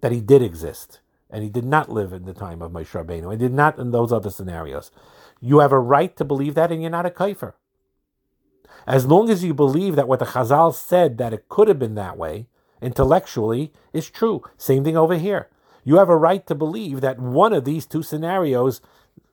that 0.00 0.12
he 0.12 0.20
did 0.20 0.42
exist, 0.42 1.00
and 1.30 1.42
he 1.42 1.48
did 1.48 1.64
not 1.64 1.90
live 1.90 2.12
in 2.12 2.24
the 2.24 2.34
time 2.34 2.60
of 2.60 2.72
Moshe 2.72 2.90
Rabbeinu, 2.90 3.30
and 3.30 3.38
did 3.38 3.52
not 3.52 3.78
in 3.78 3.90
those 3.90 4.12
other 4.12 4.30
scenarios. 4.30 4.90
You 5.40 5.60
have 5.60 5.72
a 5.72 5.78
right 5.78 6.16
to 6.16 6.24
believe 6.24 6.54
that, 6.54 6.72
and 6.72 6.82
you're 6.82 6.90
not 6.90 7.06
a 7.06 7.10
kaifer. 7.10 7.54
As 8.86 9.06
long 9.06 9.30
as 9.30 9.42
you 9.42 9.54
believe 9.54 9.96
that 9.96 10.08
what 10.08 10.18
the 10.18 10.26
Chazal 10.26 10.74
said 10.74 11.18
that 11.18 11.32
it 11.32 11.48
could 11.48 11.68
have 11.68 11.78
been 11.78 11.94
that 11.94 12.16
way, 12.16 12.46
intellectually, 12.80 13.72
is 13.92 14.10
true. 14.10 14.42
Same 14.56 14.84
thing 14.84 14.96
over 14.96 15.16
here 15.16 15.48
you 15.86 15.96
have 15.98 16.08
a 16.08 16.16
right 16.16 16.44
to 16.48 16.54
believe 16.54 17.00
that 17.00 17.20
one 17.20 17.52
of 17.52 17.64
these 17.64 17.86
two 17.86 18.02
scenarios 18.02 18.80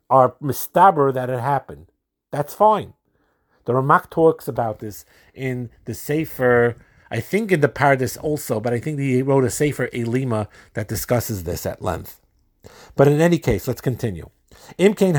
are 0.07 0.35
mistaber 0.41 1.11
that 1.11 1.31
it 1.31 1.39
happened. 1.39 1.87
That's 2.31 2.53
fine. 2.53 2.93
The 3.65 3.73
Ramak 3.73 4.11
talks 4.11 4.47
about 4.47 4.77
this 4.77 5.03
in 5.33 5.71
the 5.85 5.95
Sefer, 5.95 6.75
I 7.09 7.21
think 7.21 7.51
in 7.51 7.61
the 7.61 7.69
Pardes 7.69 8.19
also, 8.21 8.59
but 8.59 8.71
I 8.71 8.79
think 8.79 8.99
he 8.99 9.23
wrote 9.23 9.45
a 9.45 9.49
Sefer 9.49 9.87
Elima 9.87 10.47
that 10.75 10.87
discusses 10.87 11.43
this 11.43 11.65
at 11.65 11.81
length. 11.81 12.21
But 12.95 13.07
in 13.07 13.19
any 13.19 13.39
case, 13.39 13.67
let's 13.67 13.81
continue. 13.81 14.29
Ezer. 14.77 15.09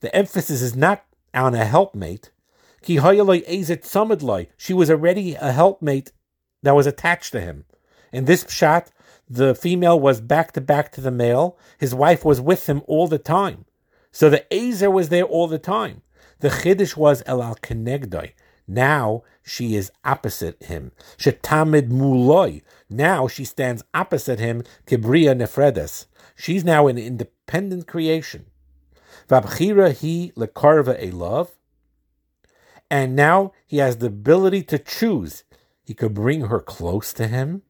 The 0.00 0.14
emphasis 0.14 0.60
is 0.60 0.76
not 0.76 1.06
on 1.32 1.54
a 1.54 1.64
helpmate. 1.64 2.30
She 2.82 2.98
was 4.74 4.90
already 4.90 5.34
a 5.34 5.52
helpmate 5.52 6.12
that 6.62 6.74
was 6.74 6.86
attached 6.86 7.32
to 7.32 7.40
him. 7.40 7.64
In 8.12 8.26
this 8.26 8.44
pshat, 8.44 8.90
the 9.28 9.54
female 9.54 9.98
was 9.98 10.20
back 10.20 10.52
to 10.52 10.60
back 10.60 10.92
to 10.92 11.00
the 11.00 11.10
male. 11.10 11.58
His 11.78 11.94
wife 11.94 12.24
was 12.24 12.40
with 12.40 12.68
him 12.68 12.82
all 12.86 13.08
the 13.08 13.18
time. 13.18 13.64
So 14.12 14.30
the 14.30 14.44
Azer 14.50 14.92
was 14.92 15.08
there 15.08 15.24
all 15.24 15.48
the 15.48 15.58
time. 15.58 16.02
The 16.40 16.48
Chiddush 16.48 16.96
was 16.96 17.22
El 17.26 17.42
Al 17.42 17.56
Kenegdoi. 17.56 18.32
Now 18.68 19.24
she 19.42 19.74
is 19.74 19.92
opposite 20.04 20.62
him. 20.64 20.92
Shetamid 21.16 21.88
Muloi. 21.90 22.62
Now 22.88 23.26
she 23.26 23.44
stands 23.44 23.84
opposite 23.94 24.38
him. 24.38 24.62
Kibria 24.86 25.34
Nefredes. 25.36 26.06
She's 26.34 26.64
now 26.64 26.86
an 26.86 26.98
independent 26.98 27.86
creation. 27.86 28.46
Vabchira 29.28 29.92
he 29.92 30.32
lekarva 30.36 30.96
a 31.00 31.10
love. 31.10 31.50
And 32.90 33.16
now 33.16 33.52
he 33.66 33.78
has 33.78 33.96
the 33.96 34.06
ability 34.06 34.62
to 34.64 34.78
choose. 34.78 35.42
He 35.82 35.94
could 35.94 36.14
bring 36.14 36.42
her 36.42 36.60
close 36.60 37.12
to 37.14 37.26
him 37.26 37.62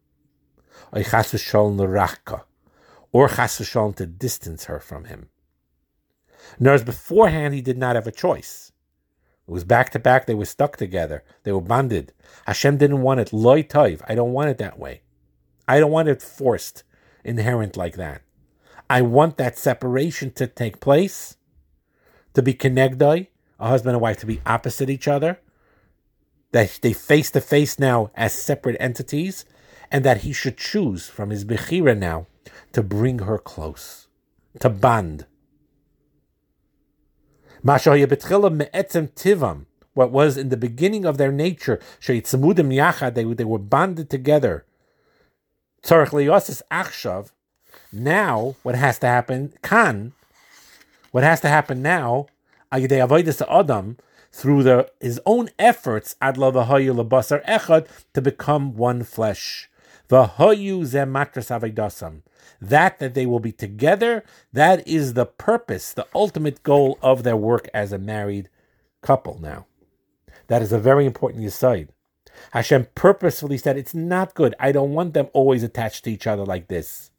or 0.92 1.02
chas 1.02 1.34
or 3.12 3.28
chas 3.28 3.56
to 3.96 4.06
distance 4.06 4.64
her 4.64 4.80
from 4.80 5.04
him. 5.04 5.28
Whereas 6.58 6.84
beforehand, 6.84 7.54
he 7.54 7.60
did 7.60 7.78
not 7.78 7.96
have 7.96 8.06
a 8.06 8.12
choice. 8.12 8.72
It 9.48 9.50
was 9.50 9.64
back 9.64 9.90
to 9.90 9.98
back. 9.98 10.26
They 10.26 10.34
were 10.34 10.44
stuck 10.44 10.76
together. 10.76 11.22
They 11.44 11.52
were 11.52 11.60
bonded. 11.60 12.12
Hashem 12.46 12.78
didn't 12.78 13.02
want 13.02 13.20
it 13.20 13.32
loy 13.32 13.62
toiv. 13.62 14.00
I 14.08 14.14
don't 14.14 14.32
want 14.32 14.50
it 14.50 14.58
that 14.58 14.78
way. 14.78 15.02
I 15.68 15.78
don't 15.78 15.90
want 15.90 16.08
it 16.08 16.22
forced, 16.22 16.84
inherent 17.24 17.76
like 17.76 17.96
that. 17.96 18.22
I 18.88 19.02
want 19.02 19.36
that 19.36 19.58
separation 19.58 20.30
to 20.32 20.46
take 20.46 20.80
place, 20.80 21.36
to 22.34 22.42
be 22.42 22.54
connected, 22.54 23.28
a 23.58 23.68
husband 23.68 23.94
and 23.94 24.00
wife 24.00 24.18
to 24.18 24.26
be 24.26 24.40
opposite 24.46 24.90
each 24.90 25.08
other, 25.08 25.40
that 26.52 26.78
they 26.82 26.92
face 26.92 27.30
to 27.32 27.40
face 27.40 27.78
now 27.78 28.10
as 28.14 28.32
separate 28.32 28.76
entities, 28.78 29.44
and 29.90 30.04
that 30.04 30.18
he 30.18 30.32
should 30.32 30.56
choose 30.56 31.08
from 31.08 31.30
his 31.30 31.44
Bechira 31.44 31.96
now 31.96 32.26
to 32.72 32.82
bring 32.82 33.20
her 33.20 33.38
close, 33.38 34.08
to 34.60 34.68
bond. 34.68 35.26
What 39.94 40.12
was 40.12 40.36
in 40.36 40.50
the 40.50 40.56
beginning 40.56 41.04
of 41.04 41.16
their 41.16 41.32
nature, 41.32 41.80
they, 42.06 43.24
they 43.24 43.44
were 43.44 43.58
bonded 43.58 44.10
together. 44.10 44.64
Now, 47.92 48.56
what 48.62 48.74
has 48.74 48.98
to 48.98 49.06
happen, 49.06 49.54
kan, 49.62 50.12
what 51.12 51.24
has 51.24 51.40
to 51.40 51.48
happen 51.48 51.82
now, 51.82 52.26
Adam, 52.70 53.96
through 54.32 54.62
the, 54.62 54.90
his 55.00 55.20
own 55.24 55.48
efforts, 55.58 56.14
to 58.12 58.22
become 58.22 58.76
one 58.76 59.02
flesh. 59.02 59.70
That 60.08 60.36
that 62.98 63.14
they 63.14 63.26
will 63.26 63.40
be 63.40 63.52
together, 63.52 64.24
that 64.52 64.86
is 64.86 65.14
the 65.14 65.26
purpose, 65.26 65.92
the 65.92 66.06
ultimate 66.14 66.62
goal 66.62 66.98
of 67.02 67.22
their 67.22 67.36
work 67.36 67.68
as 67.74 67.92
a 67.92 67.98
married 67.98 68.48
couple 69.02 69.38
now. 69.40 69.66
That 70.48 70.62
is 70.62 70.72
a 70.72 70.78
very 70.78 71.06
important 71.06 71.44
aside. 71.44 71.88
Hashem 72.52 72.88
purposefully 72.94 73.58
said, 73.58 73.76
It's 73.76 73.94
not 73.94 74.34
good. 74.34 74.54
I 74.60 74.72
don't 74.72 74.92
want 74.92 75.14
them 75.14 75.28
always 75.32 75.62
attached 75.62 76.04
to 76.04 76.10
each 76.10 76.26
other 76.26 76.44
like 76.44 76.68
this. 76.68 77.10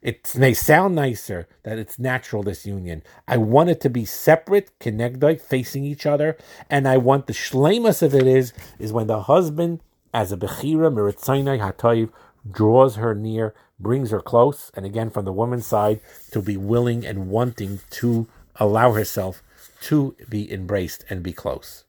It 0.00 0.32
may 0.36 0.54
sound 0.54 0.94
nicer 0.94 1.48
that 1.64 1.78
it's 1.78 1.98
natural, 1.98 2.44
this 2.44 2.64
union. 2.64 3.02
I 3.26 3.36
want 3.36 3.70
it 3.70 3.80
to 3.80 3.90
be 3.90 4.04
separate, 4.04 4.70
connected, 4.78 5.40
facing 5.40 5.84
each 5.84 6.06
other. 6.06 6.36
And 6.70 6.86
I 6.86 6.98
want 6.98 7.26
the 7.26 7.32
shlemus 7.32 8.00
of 8.00 8.14
it 8.14 8.26
is, 8.26 8.52
is 8.78 8.92
when 8.92 9.08
the 9.08 9.22
husband 9.22 9.80
as 10.12 10.32
a 10.32 10.36
Bechira 10.36 10.92
Miritzainai 10.92 11.58
Hatoiv 11.58 12.10
draws 12.50 12.96
her 12.96 13.14
near, 13.14 13.54
brings 13.78 14.10
her 14.10 14.20
close, 14.20 14.70
and 14.74 14.84
again 14.86 15.10
from 15.10 15.24
the 15.24 15.32
woman's 15.32 15.66
side 15.66 16.00
to 16.32 16.40
be 16.40 16.56
willing 16.56 17.04
and 17.06 17.28
wanting 17.28 17.80
to 17.90 18.26
allow 18.56 18.92
herself 18.92 19.42
to 19.82 20.16
be 20.28 20.52
embraced 20.52 21.04
and 21.08 21.22
be 21.22 21.32
close. 21.32 21.84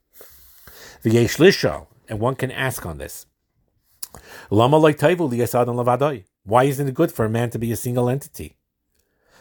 The 1.02 1.10
Yeshlisha, 1.10 1.86
and 2.08 2.20
one 2.20 2.34
can 2.34 2.50
ask 2.50 2.84
on 2.84 2.98
this. 2.98 3.26
Lama 4.50 4.78
Why 6.44 6.64
isn't 6.64 6.88
it 6.88 6.94
good 6.94 7.12
for 7.12 7.24
a 7.24 7.30
man 7.30 7.50
to 7.50 7.58
be 7.58 7.72
a 7.72 7.76
single 7.76 8.08
entity? 8.08 8.56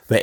The 0.08 0.16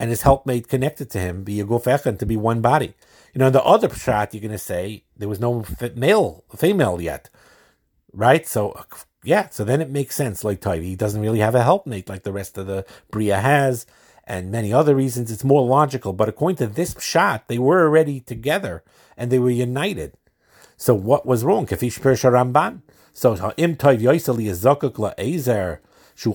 and 0.00 0.10
his 0.10 0.22
helpmate 0.22 0.68
connected 0.68 1.10
to 1.10 1.18
him, 1.18 1.44
be 1.44 1.60
a 1.60 1.64
gufechan, 1.64 2.18
to 2.18 2.26
be 2.26 2.36
one 2.36 2.60
body. 2.60 2.94
You 3.34 3.40
know, 3.40 3.48
in 3.48 3.52
the 3.52 3.62
other 3.62 3.90
shot, 3.90 4.32
you're 4.32 4.40
going 4.40 4.52
to 4.52 4.58
say 4.58 5.04
there 5.16 5.28
was 5.28 5.40
no 5.40 5.64
male, 5.94 6.44
female 6.56 7.00
yet, 7.00 7.30
right? 8.12 8.46
So, 8.46 8.70
uh, 8.72 8.82
yeah, 9.22 9.48
so 9.50 9.64
then 9.64 9.80
it 9.80 9.90
makes 9.90 10.16
sense. 10.16 10.44
Like 10.44 10.64
he 10.64 10.96
doesn't 10.96 11.20
really 11.20 11.40
have 11.40 11.54
a 11.54 11.62
helpmate 11.62 12.08
like 12.08 12.22
the 12.22 12.32
rest 12.32 12.56
of 12.56 12.66
the 12.66 12.86
Bria 13.10 13.40
has, 13.40 13.86
and 14.28 14.52
many 14.52 14.72
other 14.72 14.94
reasons. 14.94 15.30
It's 15.30 15.44
more 15.44 15.66
logical. 15.66 16.12
But 16.12 16.28
according 16.28 16.56
to 16.58 16.66
this 16.66 16.94
shot, 17.00 17.48
they 17.48 17.58
were 17.58 17.84
already 17.84 18.20
together 18.20 18.84
and 19.16 19.30
they 19.30 19.38
were 19.38 19.50
united. 19.50 20.12
So 20.76 20.94
what 20.94 21.26
was 21.26 21.44
wrong? 21.44 21.66
Kafish 21.66 21.98
Pirsha 21.98 22.30
Ramban. 22.30 22.82
So 23.12 23.52
im 23.56 23.76
shu. 26.14 26.34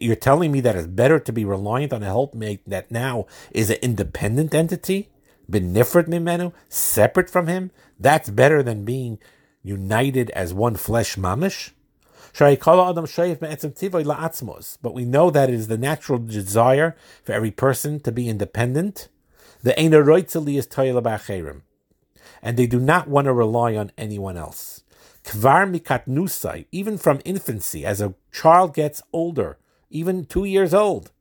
You're 0.00 0.16
telling 0.16 0.50
me 0.50 0.60
that 0.60 0.76
it's 0.76 0.86
better 0.86 1.20
to 1.20 1.32
be 1.32 1.44
reliant 1.44 1.92
on 1.92 2.02
a 2.02 2.06
helpmate 2.06 2.68
that 2.68 2.90
now 2.90 3.26
is 3.52 3.70
an 3.70 3.76
independent 3.80 4.54
entity? 4.54 5.08
Benifrit 5.50 6.08
mimenu, 6.08 6.52
separate 6.68 7.30
from 7.30 7.46
him, 7.46 7.70
that's 7.98 8.30
better 8.30 8.62
than 8.62 8.84
being 8.84 9.18
united 9.62 10.30
as 10.30 10.54
one 10.54 10.76
flesh 10.76 11.16
mamish. 11.16 11.70
But 12.36 12.60
we 14.94 15.04
know 15.04 15.30
that 15.30 15.48
it 15.48 15.54
is 15.54 15.68
the 15.68 15.78
natural 15.78 16.18
desire 16.18 16.96
for 17.22 17.32
every 17.32 17.52
person 17.52 18.00
to 18.00 18.12
be 18.12 18.28
independent. 18.28 19.08
The 19.62 19.80
is 19.80 20.66
and 22.42 22.56
they 22.58 22.66
do 22.66 22.78
not 22.78 23.08
want 23.08 23.24
to 23.24 23.32
rely 23.32 23.74
on 23.74 23.90
anyone 23.96 24.36
else. 24.36 24.82
Kvar 25.24 25.66
mikatnusai, 25.66 26.66
even 26.70 26.98
from 26.98 27.22
infancy, 27.24 27.86
as 27.86 28.02
a 28.02 28.12
child 28.30 28.74
gets 28.74 29.00
older, 29.12 29.56
even 29.88 30.26
two 30.26 30.44
years 30.44 30.74
old, 30.74 31.12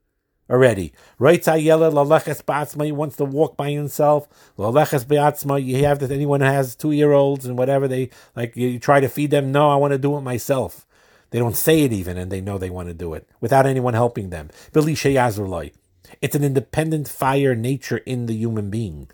already. 0.49 0.93
Right 1.19 1.43
Yella 1.43 1.91
Laleches 1.91 2.43
Batzma, 2.43 2.85
he 2.85 2.91
wants 2.91 3.15
to 3.17 3.25
walk 3.25 3.57
by 3.57 3.71
himself. 3.71 4.27
Laleches 4.57 5.05
Beatzma, 5.05 5.63
you 5.63 5.83
have 5.85 5.99
that 5.99 6.11
anyone 6.11 6.41
who 6.41 6.47
has 6.47 6.75
two 6.75 6.91
year 6.91 7.11
olds 7.11 7.45
and 7.45 7.57
whatever 7.57 7.87
they 7.87 8.09
like 8.35 8.55
you 8.55 8.79
try 8.79 8.99
to 8.99 9.09
feed 9.09 9.31
them. 9.31 9.51
No, 9.51 9.69
I 9.69 9.75
want 9.75 9.91
to 9.91 9.97
do 9.97 10.17
it 10.17 10.21
myself. 10.21 10.85
They 11.31 11.39
don't 11.39 11.57
say 11.57 11.81
it 11.81 11.91
even 11.91 12.17
and 12.17 12.31
they 12.31 12.41
know 12.41 12.57
they 12.57 12.69
want 12.69 12.89
to 12.89 12.93
do 12.93 13.13
it 13.13 13.27
without 13.41 13.65
anyone 13.65 13.93
helping 13.93 14.29
them. 14.29 14.49
Billy 14.71 14.93
Sheyazrulai. 14.93 15.73
It's 16.21 16.35
an 16.35 16.43
independent 16.43 17.07
fire 17.07 17.55
nature 17.55 17.97
in 17.97 18.27
the 18.27 18.35
human 18.35 18.69
being. 18.69 19.09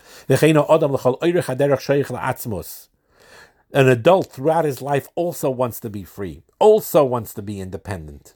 An 3.71 3.87
adult 3.87 4.31
throughout 4.31 4.65
his 4.65 4.81
life 4.81 5.07
also 5.15 5.49
wants 5.49 5.79
to 5.79 5.89
be 5.89 6.03
free, 6.03 6.41
also 6.57 7.05
wants 7.05 7.33
to 7.35 7.41
be 7.41 7.61
independent. 7.61 8.33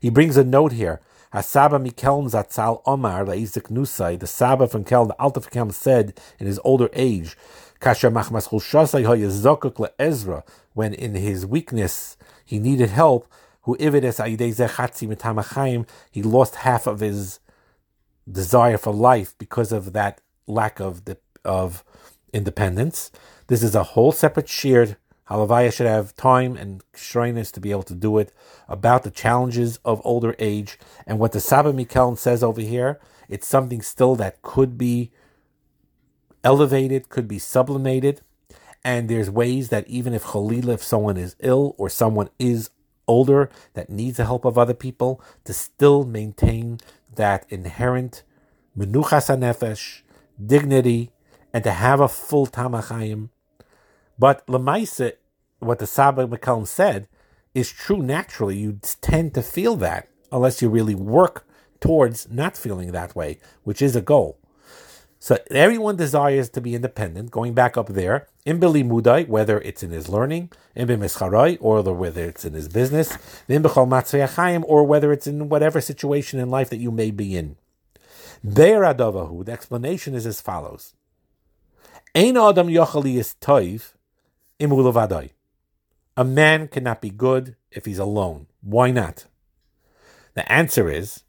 He 0.00 0.10
brings 0.10 0.36
a 0.36 0.44
note 0.44 0.72
here. 0.72 1.00
Hasaba 1.32 1.82
MiKelm 1.82 2.30
Zatzal 2.30 2.82
Omar 2.84 3.24
Laizik 3.24 3.70
Nusai, 3.70 4.18
the 4.18 4.26
Saba 4.26 4.68
from 4.68 4.84
Kelm, 4.84 5.08
the 5.08 5.18
Alta 5.18 5.40
from 5.40 5.70
said 5.70 6.20
in 6.38 6.46
his 6.46 6.60
older 6.62 6.90
age, 6.92 7.38
Kasher 7.80 8.12
Machmas 8.12 8.48
Hayazokuk 8.50 9.88
Ezra, 9.98 10.44
when 10.74 10.92
in 10.92 11.14
his 11.14 11.46
weakness 11.46 12.18
he 12.44 12.58
needed 12.58 12.90
help, 12.90 13.26
who 13.62 13.76
ivides 13.78 14.18
Aidei 14.18 15.86
he 16.10 16.22
lost 16.22 16.56
half 16.56 16.86
of 16.86 17.00
his 17.00 17.40
desire 18.30 18.76
for 18.76 18.92
life 18.92 19.34
because 19.38 19.72
of 19.72 19.94
that 19.94 20.20
lack 20.46 20.80
of 20.80 21.06
the, 21.06 21.16
of 21.44 21.82
independence. 22.32 23.10
This 23.46 23.62
is 23.62 23.74
a 23.74 23.82
whole 23.82 24.12
separate 24.12 24.48
shear 24.48 24.98
Halavaya 25.30 25.72
should 25.72 25.86
have 25.86 26.16
time 26.16 26.56
and 26.56 26.82
shyness 26.94 27.52
to 27.52 27.60
be 27.60 27.70
able 27.70 27.84
to 27.84 27.94
do 27.94 28.18
it 28.18 28.32
about 28.68 29.02
the 29.02 29.10
challenges 29.10 29.78
of 29.84 30.00
older 30.04 30.34
age. 30.38 30.78
And 31.06 31.18
what 31.18 31.32
the 31.32 31.40
Saba 31.40 31.72
MiKelm 31.72 32.18
says 32.18 32.42
over 32.42 32.60
here, 32.60 33.00
it's 33.28 33.46
something 33.46 33.82
still 33.82 34.16
that 34.16 34.42
could 34.42 34.76
be 34.76 35.10
elevated, 36.44 37.08
could 37.08 37.28
be 37.28 37.38
sublimated. 37.38 38.20
And 38.84 39.08
there's 39.08 39.30
ways 39.30 39.68
that 39.68 39.86
even 39.86 40.12
if 40.12 40.24
Khalila, 40.24 40.74
if 40.74 40.82
someone 40.82 41.16
is 41.16 41.36
ill 41.40 41.74
or 41.78 41.88
someone 41.88 42.28
is 42.38 42.70
older 43.06 43.48
that 43.74 43.90
needs 43.90 44.16
the 44.16 44.24
help 44.24 44.44
of 44.44 44.58
other 44.58 44.74
people, 44.74 45.20
to 45.44 45.52
still 45.52 46.04
maintain 46.04 46.78
that 47.14 47.46
inherent 47.48 48.22
menuchas 48.76 49.28
nefesh, 49.38 50.02
dignity, 50.44 51.10
and 51.52 51.62
to 51.64 51.70
have 51.70 52.00
a 52.00 52.08
full 52.08 52.46
tamachayim. 52.46 53.28
But 54.22 54.46
lemaisa, 54.46 55.14
what 55.58 55.80
the 55.80 55.86
Saba 55.88 56.28
MiKelm 56.28 56.68
said 56.68 57.08
is 57.54 57.72
true 57.72 58.00
naturally. 58.00 58.56
You 58.56 58.78
tend 59.00 59.34
to 59.34 59.42
feel 59.42 59.74
that 59.78 60.06
unless 60.30 60.62
you 60.62 60.68
really 60.68 60.94
work 60.94 61.44
towards 61.80 62.30
not 62.30 62.56
feeling 62.56 62.92
that 62.92 63.16
way, 63.16 63.40
which 63.64 63.82
is 63.82 63.96
a 63.96 64.00
goal. 64.00 64.38
So 65.18 65.38
everyone 65.50 65.96
desires 65.96 66.48
to 66.50 66.60
be 66.60 66.76
independent, 66.76 67.32
going 67.32 67.52
back 67.52 67.76
up 67.76 67.88
there, 67.88 68.28
in 68.46 68.60
Mudai, 68.60 69.26
whether 69.26 69.60
it's 69.60 69.82
in 69.82 69.90
his 69.90 70.08
learning, 70.08 70.52
in 70.76 70.86
Bimischarai, 70.86 71.58
or 71.60 71.82
whether 71.92 72.24
it's 72.24 72.44
in 72.44 72.52
his 72.52 72.68
business, 72.68 73.18
in 73.48 73.64
Bechol 73.64 74.64
or 74.68 74.84
whether 74.84 75.12
it's 75.12 75.26
in 75.26 75.48
whatever 75.48 75.80
situation 75.80 76.38
in 76.38 76.48
life 76.48 76.70
that 76.70 76.76
you 76.76 76.92
may 76.92 77.10
be 77.10 77.36
in. 77.36 77.56
Be'er 78.44 78.94
the 78.94 79.50
explanation 79.50 80.14
is 80.14 80.26
as 80.26 80.40
follows. 80.40 80.94
Ein 82.14 82.36
Adam 82.36 82.68
Yochali 82.68 83.16
is 83.16 83.34
toiv 83.40 83.94
imulavadai. 84.62 85.30
A 86.16 86.24
man 86.24 86.68
cannot 86.68 87.00
be 87.00 87.10
good 87.10 87.56
if 87.70 87.84
he's 87.84 87.98
alone. 87.98 88.46
Why 88.60 88.90
not? 88.90 89.26
The 90.34 90.50
answer 90.50 90.88
is. 90.88 91.24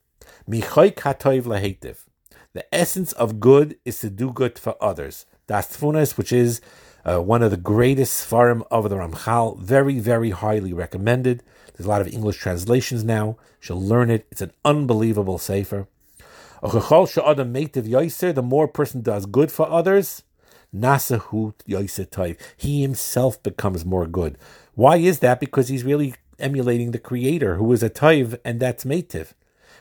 The 2.53 2.65
essence 2.71 3.13
of 3.13 3.39
good 3.39 3.77
is 3.83 3.99
to 4.01 4.09
do 4.09 4.31
good 4.31 4.59
for 4.59 4.75
others. 4.81 5.25
Daas 5.47 5.67
Tevunos, 5.67 6.17
which 6.17 6.31
is 6.31 6.61
uh, 7.03 7.19
one 7.19 7.41
of 7.41 7.51
the 7.51 7.57
greatest 7.57 8.29
Svarim 8.29 8.63
of 8.69 8.89
the 8.89 8.95
Ramchal, 8.95 9.59
very, 9.59 9.99
very 9.99 10.29
highly 10.29 10.71
recommended. 10.73 11.43
There's 11.73 11.87
a 11.87 11.89
lot 11.89 12.01
of 12.01 12.07
English 12.07 12.37
translations 12.37 13.03
now. 13.03 13.37
She'll 13.59 13.81
learn 13.81 14.11
it. 14.11 14.27
It's 14.31 14.41
an 14.41 14.51
unbelievable 14.63 15.37
sefer. 15.37 15.87
The 16.61 18.41
more 18.43 18.67
person 18.67 19.01
does 19.01 19.25
good 19.25 19.51
for 19.51 19.69
others, 19.69 20.23
Nasahu 20.75 21.53
Yoisetayv. 21.67 22.39
He 22.57 22.81
himself 22.81 23.41
becomes 23.43 23.85
more 23.85 24.07
good. 24.07 24.37
Why 24.75 24.97
is 24.97 25.19
that? 25.19 25.39
Because 25.39 25.67
he's 25.67 25.83
really 25.83 26.15
emulating 26.39 26.91
the 26.91 26.99
Creator, 26.99 27.55
who 27.55 27.71
is 27.71 27.83
a 27.83 27.89
Taiv, 27.89 28.39
and 28.43 28.59
that's 28.59 28.83
Mativ. 28.83 29.33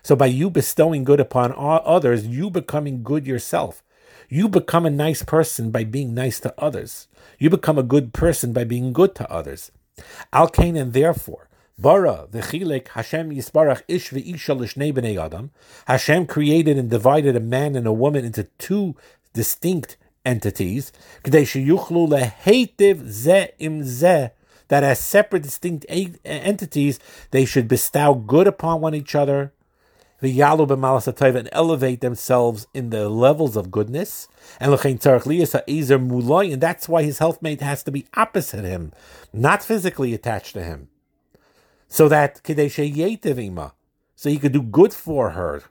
So 0.03 0.17
by 0.17 0.27
you 0.27 0.51
bestowing 0.51 1.05
good 1.05 1.21
upon 1.21 1.55
others, 1.57 2.27
you 2.27 2.51
becoming 2.51 3.03
good 3.03 3.27
yourself. 3.27 3.83
You 4.29 4.49
become 4.49 4.87
a 4.87 4.91
nice 4.91 5.23
person 5.23 5.71
by 5.71 5.85
being 5.85 6.15
nice 6.15 6.41
to 6.41 6.55
others. 6.59 7.09
You 7.39 7.51
become 7.51 7.79
a 7.79 7.83
good 7.83 8.13
person 8.13 8.53
by 8.53 8.65
being 8.65 8.93
good 8.93 9.15
to 9.17 9.31
others. 9.31 9.71
Al 10.33 10.51
and 10.59 10.93
therefore, 10.93 11.49
Bara 11.79 12.27
v'chilek 12.31 12.89
Hashem 12.89 13.31
yisbarach 13.31 13.83
ish 13.89 14.11
v'isha 14.11 14.57
l'shnei 14.57 14.93
b'nei 14.93 15.23
adam. 15.23 15.51
Hashem 15.87 16.27
created 16.27 16.79
and 16.79 16.91
divided 16.91 17.35
a 17.35 17.41
man 17.41 17.77
and 17.77 17.87
a 17.87 17.93
woman 17.93 18.25
into 18.25 18.45
two 18.59 18.97
distinct 19.33 19.97
entities, 20.25 20.93
that 24.69 24.85
as 24.85 25.01
separate, 25.01 25.43
distinct 25.43 25.85
entities, 26.25 26.99
they 27.31 27.45
should 27.45 27.69
bestow 27.69 28.15
good 28.15 28.47
upon 28.47 28.81
one 28.81 28.95
each 28.95 29.15
other, 29.15 29.53
and 30.23 31.49
elevate 31.53 32.01
themselves 32.01 32.67
in 32.73 32.91
the 32.91 33.09
levels 33.09 33.57
of 33.57 33.71
goodness. 33.71 34.29
And 34.61 34.73
that's 34.73 36.89
why 36.89 37.03
his 37.03 37.19
helpmate 37.19 37.61
has 37.61 37.83
to 37.83 37.91
be 37.91 38.07
opposite 38.15 38.65
him, 38.65 38.93
not 39.33 39.63
physically 39.63 40.15
attached 40.15 40.55
to 40.55 40.63
him. 40.63 40.89
So 41.89 42.09
that 42.09 42.41
so 44.15 44.31
he 44.31 44.39
could 44.39 44.53
do 44.53 44.63
good 44.63 44.95
for 44.95 45.31
her 45.31 45.65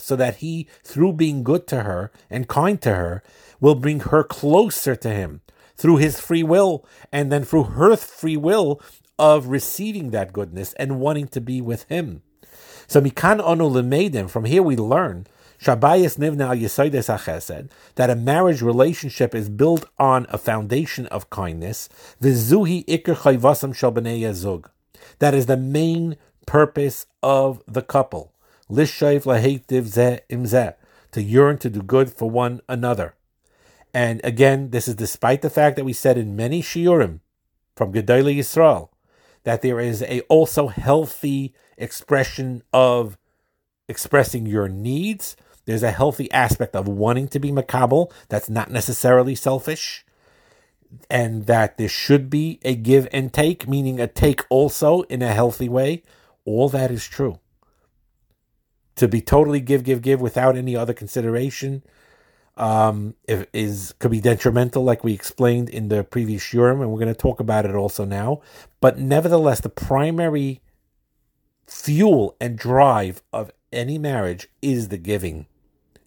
so 0.00 0.16
that 0.16 0.36
he, 0.38 0.66
through 0.84 1.12
being 1.12 1.42
good 1.42 1.66
to 1.68 1.82
her 1.82 2.12
and 2.28 2.48
kind 2.48 2.82
to 2.82 2.94
her, 2.94 3.22
will 3.60 3.74
bring 3.74 4.00
her 4.00 4.24
closer 4.24 4.96
to 4.96 5.10
him 5.10 5.40
through 5.76 5.96
his 5.96 6.20
free 6.20 6.42
will, 6.42 6.84
and 7.10 7.32
then 7.32 7.42
through 7.42 7.64
her 7.64 7.96
free 7.96 8.36
will 8.36 8.80
of 9.18 9.46
receiving 9.46 10.10
that 10.10 10.32
goodness 10.32 10.74
and 10.74 11.00
wanting 11.00 11.26
to 11.28 11.40
be 11.40 11.60
with 11.62 11.84
him. 11.84 12.22
So 12.86 13.00
mikan 13.00 13.40
onu 13.40 13.70
lemedim. 13.70 14.28
From 14.28 14.44
here 14.44 14.62
we 14.62 14.76
learn 14.76 15.26
that 15.62 15.80
a 18.10 18.16
marriage 18.16 18.62
relationship 18.62 19.34
is 19.34 19.48
built 19.50 19.84
on 19.98 20.26
a 20.30 20.38
foundation 20.38 21.06
of 21.06 21.28
kindness. 21.30 21.88
Vizuhi 22.22 22.84
ikr 22.86 23.16
chayvasam 23.16 23.74
shal 23.74 23.92
That 25.18 25.34
is 25.34 25.46
the 25.46 25.56
main 25.58 26.16
purpose 26.50 27.06
of 27.22 27.62
the 27.68 27.80
couple. 27.80 28.32
Lishav 28.68 29.22
laheitiv 29.22 29.86
ze 29.86 30.18
imzeh, 30.28 30.74
to 31.12 31.22
yearn 31.22 31.58
to 31.58 31.70
do 31.70 31.80
good 31.80 32.12
for 32.12 32.28
one 32.28 32.60
another. 32.68 33.14
And 33.94 34.20
again, 34.24 34.70
this 34.70 34.88
is 34.88 34.96
despite 34.96 35.42
the 35.42 35.50
fact 35.50 35.76
that 35.76 35.84
we 35.84 35.92
said 35.92 36.18
in 36.18 36.34
many 36.34 36.60
shiurim 36.60 37.20
from 37.76 37.92
Gedolei 37.92 38.38
Yisrael 38.38 38.88
that 39.44 39.62
there 39.62 39.78
is 39.78 40.02
a 40.02 40.22
also 40.22 40.66
healthy 40.66 41.54
expression 41.78 42.64
of 42.72 43.16
expressing 43.88 44.44
your 44.44 44.68
needs. 44.68 45.36
There's 45.66 45.84
a 45.84 45.92
healthy 45.92 46.28
aspect 46.32 46.74
of 46.74 46.88
wanting 46.88 47.28
to 47.28 47.38
be 47.38 47.52
makabel. 47.52 48.10
That's 48.28 48.50
not 48.50 48.72
necessarily 48.72 49.36
selfish 49.36 50.04
and 51.08 51.46
that 51.46 51.78
there 51.78 51.88
should 51.88 52.28
be 52.28 52.58
a 52.64 52.74
give 52.74 53.06
and 53.12 53.32
take, 53.32 53.68
meaning 53.68 54.00
a 54.00 54.08
take 54.08 54.42
also 54.50 55.02
in 55.02 55.22
a 55.22 55.32
healthy 55.32 55.68
way. 55.68 56.02
All 56.44 56.68
that 56.70 56.90
is 56.90 57.06
true. 57.06 57.38
To 58.96 59.08
be 59.08 59.20
totally 59.20 59.60
give, 59.60 59.84
give, 59.84 60.02
give 60.02 60.20
without 60.20 60.56
any 60.56 60.76
other 60.76 60.92
consideration 60.92 61.82
um, 62.56 63.14
is 63.26 63.94
could 63.98 64.10
be 64.10 64.20
detrimental, 64.20 64.84
like 64.84 65.02
we 65.02 65.14
explained 65.14 65.70
in 65.70 65.88
the 65.88 66.04
previous 66.04 66.42
Shurim, 66.42 66.82
and 66.82 66.90
we're 66.90 67.00
going 67.00 67.12
to 67.12 67.14
talk 67.14 67.40
about 67.40 67.64
it 67.64 67.74
also 67.74 68.04
now. 68.04 68.42
But 68.80 68.98
nevertheless, 68.98 69.60
the 69.60 69.70
primary 69.70 70.60
fuel 71.66 72.36
and 72.40 72.58
drive 72.58 73.22
of 73.32 73.50
any 73.72 73.96
marriage 73.96 74.48
is 74.60 74.88
the 74.88 74.98
giving, 74.98 75.46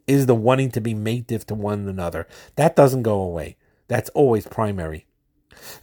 is 0.06 0.28
the 0.28 0.36
wanting 0.36 0.70
to 0.72 0.82
be 0.82 0.94
mative 0.94 1.46
to 1.46 1.56
one 1.56 1.88
another. 1.88 2.28
That 2.56 2.76
doesn't 2.76 3.04
go 3.04 3.20
away. 3.22 3.58
That's 3.88 4.10
always 4.10 4.46
primary. 4.46 5.08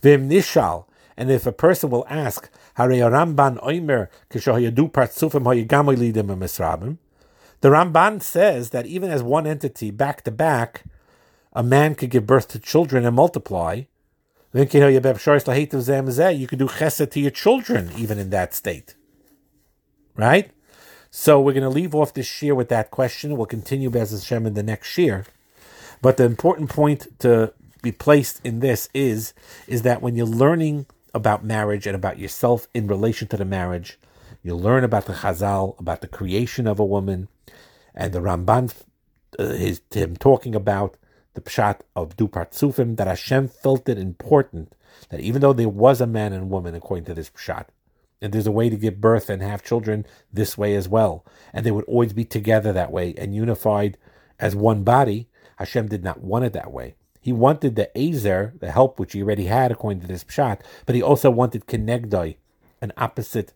Vim 0.03 0.29
nishal, 0.29 0.85
and 1.21 1.31
if 1.31 1.47
a 1.47 1.53
person 1.53 1.91
will 1.91 2.07
ask, 2.09 2.49
the 2.79 2.85
Ramban 7.63 8.23
says 8.23 8.71
that 8.71 8.87
even 8.87 9.11
as 9.11 9.23
one 9.23 9.47
entity, 9.47 9.91
back 9.91 10.25
to 10.25 10.31
back, 10.31 10.85
a 11.53 11.63
man 11.63 11.95
could 11.95 12.09
give 12.09 12.25
birth 12.27 12.49
to 12.49 12.59
children 12.59 13.05
and 13.05 13.15
multiply. 13.15 13.83
You 14.55 14.67
could 14.67 14.81
do 14.81 14.89
chesed 16.69 17.11
to 17.11 17.21
your 17.21 17.31
children 17.31 17.91
even 17.99 18.19
in 18.19 18.31
that 18.31 18.55
state. 18.55 18.95
Right? 20.17 20.51
So 21.11 21.39
we're 21.39 21.53
going 21.53 21.65
to 21.65 21.69
leave 21.69 21.95
off 21.95 22.15
this 22.15 22.25
shear 22.25 22.55
with 22.55 22.71
that 22.71 22.91
question. 22.91 23.37
We'll 23.37 23.45
continue 23.45 23.91
Bez 23.91 24.13
Hashem 24.13 24.47
in 24.47 24.55
the 24.55 24.63
next 24.63 24.89
shear. 24.89 25.27
But 26.01 26.17
the 26.17 26.25
important 26.25 26.71
point 26.71 27.09
to 27.19 27.53
be 27.83 27.93
placed 27.93 28.41
in 28.43 28.61
this 28.61 28.89
is, 28.95 29.35
is 29.67 29.83
that 29.83 30.01
when 30.01 30.17
you're 30.17 30.25
learning 30.25 30.87
about 31.15 31.45
marriage 31.45 31.87
and 31.87 31.97
about 31.97 32.19
yourself 32.19 32.69
in 32.75 32.87
relation 32.87 33.29
to 33.29 33.37
the 33.37 33.45
marriage, 33.45 33.99
You 34.43 34.57
learn 34.57 34.85
about 34.85 35.07
the 35.07 35.13
Chazal, 35.13 35.79
about 35.79 36.01
the 36.01 36.09
creation 36.09 36.67
of 36.67 36.79
a 36.79 36.85
woman, 36.85 37.29
and 37.95 38.13
the 38.13 38.21
Ramban, 38.21 38.73
uh, 39.39 39.49
his 39.49 39.83
him 39.91 40.17
talking 40.17 40.55
about 40.55 40.97
the 41.35 41.41
pshat 41.41 41.81
of 41.95 42.17
Du 42.17 42.29
Partzufim 42.29 42.97
that 42.97 43.07
Hashem 43.07 43.49
felt 43.49 43.89
it 43.89 43.99
important 43.99 44.75
that 45.11 45.21
even 45.21 45.41
though 45.41 45.53
there 45.53 45.69
was 45.69 46.01
a 46.01 46.07
man 46.07 46.33
and 46.33 46.51
woman 46.51 46.75
according 46.75 47.05
to 47.07 47.15
this 47.15 47.31
pshat, 47.31 47.67
and 48.21 48.33
there's 48.33 48.47
a 48.47 48.53
way 48.53 48.69
to 48.69 48.77
give 48.77 49.01
birth 49.01 49.31
and 49.31 49.43
have 49.43 49.63
children 49.63 50.07
this 50.33 50.59
way 50.59 50.75
as 50.75 50.89
well, 50.89 51.25
and 51.53 51.65
they 51.65 51.71
would 51.71 51.85
always 51.85 52.13
be 52.13 52.25
together 52.25 52.73
that 52.73 52.93
way 52.93 53.15
and 53.17 53.35
unified 53.35 53.97
as 54.39 54.55
one 54.55 54.83
body. 54.85 55.29
Hashem 55.57 55.89
did 55.89 56.03
not 56.03 56.21
want 56.21 56.45
it 56.45 56.53
that 56.53 56.73
way. 56.73 56.95
He 57.21 57.33
wanted 57.33 57.77
the 57.77 57.91
Azer, 57.95 58.59
the 58.61 58.71
help 58.71 58.99
which 58.99 59.13
he 59.13 59.23
already 59.23 59.45
had 59.47 59.71
according 59.71 60.01
to 60.01 60.07
this 60.07 60.25
pshat, 60.25 60.61
but 60.87 60.95
he 60.95 61.03
also 61.03 61.31
wanted 61.31 61.67
Kenegdoi, 61.67 62.37
an 62.81 62.93
opposite, 62.97 63.53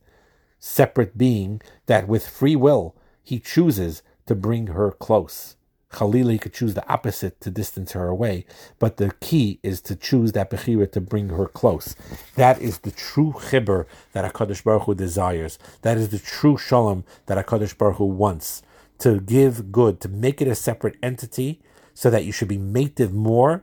separate 0.59 1.17
being 1.17 1.61
that 1.87 2.09
with 2.09 2.27
free 2.27 2.57
will 2.57 2.95
he 3.23 3.39
chooses 3.39 4.03
to 4.27 4.35
bring 4.35 4.69
her 4.69 4.91
close. 4.91 5.57
Khalili 5.95 6.41
could 6.41 6.53
choose 6.53 6.75
the 6.75 6.87
opposite 6.93 7.41
to 7.41 7.51
distance 7.51 7.93
her 7.93 8.09
away, 8.09 8.45
but 8.79 8.97
the 8.97 9.13
key 9.21 9.61
is 9.63 9.81
to 9.83 9.95
choose 9.95 10.33
that 10.33 10.51
Bechira 10.51 10.91
to 10.91 11.01
bring 11.01 11.29
her 11.29 11.47
close. 11.47 11.95
That 12.35 12.61
is 12.61 12.81
the 12.81 12.91
true 12.91 13.33
chibur 13.37 13.87
that 14.13 14.31
HaKadosh 14.31 14.65
Baruch 14.65 14.83
Hu 14.83 14.95
desires. 14.95 15.59
That 15.83 15.97
is 15.97 16.09
the 16.09 16.19
true 16.19 16.59
shalom 16.59 17.05
that 17.27 17.39
HaKadosh 17.47 17.79
Baruch 17.79 17.97
Hu 17.97 18.07
wants. 18.07 18.63
To 18.99 19.21
give 19.21 19.71
good, 19.71 20.01
to 20.01 20.09
make 20.09 20.43
it 20.43 20.49
a 20.49 20.55
separate 20.55 20.97
entity, 21.03 21.61
so 21.95 22.11
that 22.11 22.25
you 22.25 22.33
should 22.33 22.49
be 22.49 22.59
mated 22.59 23.15
more, 23.15 23.63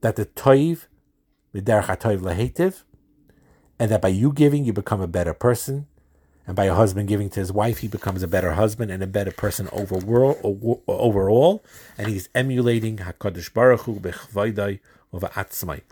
that 0.00 0.16
the 0.16 0.26
toiv, 0.26 0.86
miderach 1.54 1.86
toiv 2.00 2.18
lehetiv, 2.20 2.82
and 3.78 3.90
that 3.90 4.02
by 4.02 4.08
you 4.08 4.32
giving, 4.32 4.64
you 4.64 4.72
become 4.72 5.00
a 5.00 5.06
better 5.06 5.32
person, 5.32 5.86
and 6.46 6.54
by 6.54 6.66
a 6.66 6.74
husband 6.74 7.08
giving 7.08 7.28
to 7.30 7.40
his 7.40 7.52
wife, 7.52 7.78
he 7.78 7.88
becomes 7.88 8.22
a 8.22 8.28
better 8.28 8.52
husband 8.52 8.90
and 8.90 9.02
a 9.02 9.06
better 9.06 9.32
person 9.32 9.68
overall. 9.72 10.38
overall 10.86 11.64
and 11.98 12.08
he's 12.08 12.28
emulating 12.34 12.98
Hakadosh 12.98 13.52
Baruch 13.52 13.80
Hu 13.80 13.98
bechvaydai 13.98 14.78
over 15.12 15.26
atzmai. 15.28 15.82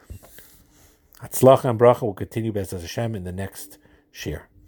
Hatzlacha 1.20 1.70
and 1.70 1.78
bracha 1.78 2.02
will 2.02 2.14
continue 2.14 2.52
Bez 2.52 2.70
Hashem 2.70 3.16
in 3.16 3.24
the 3.24 3.32
next 3.32 3.78
share. 4.12 4.48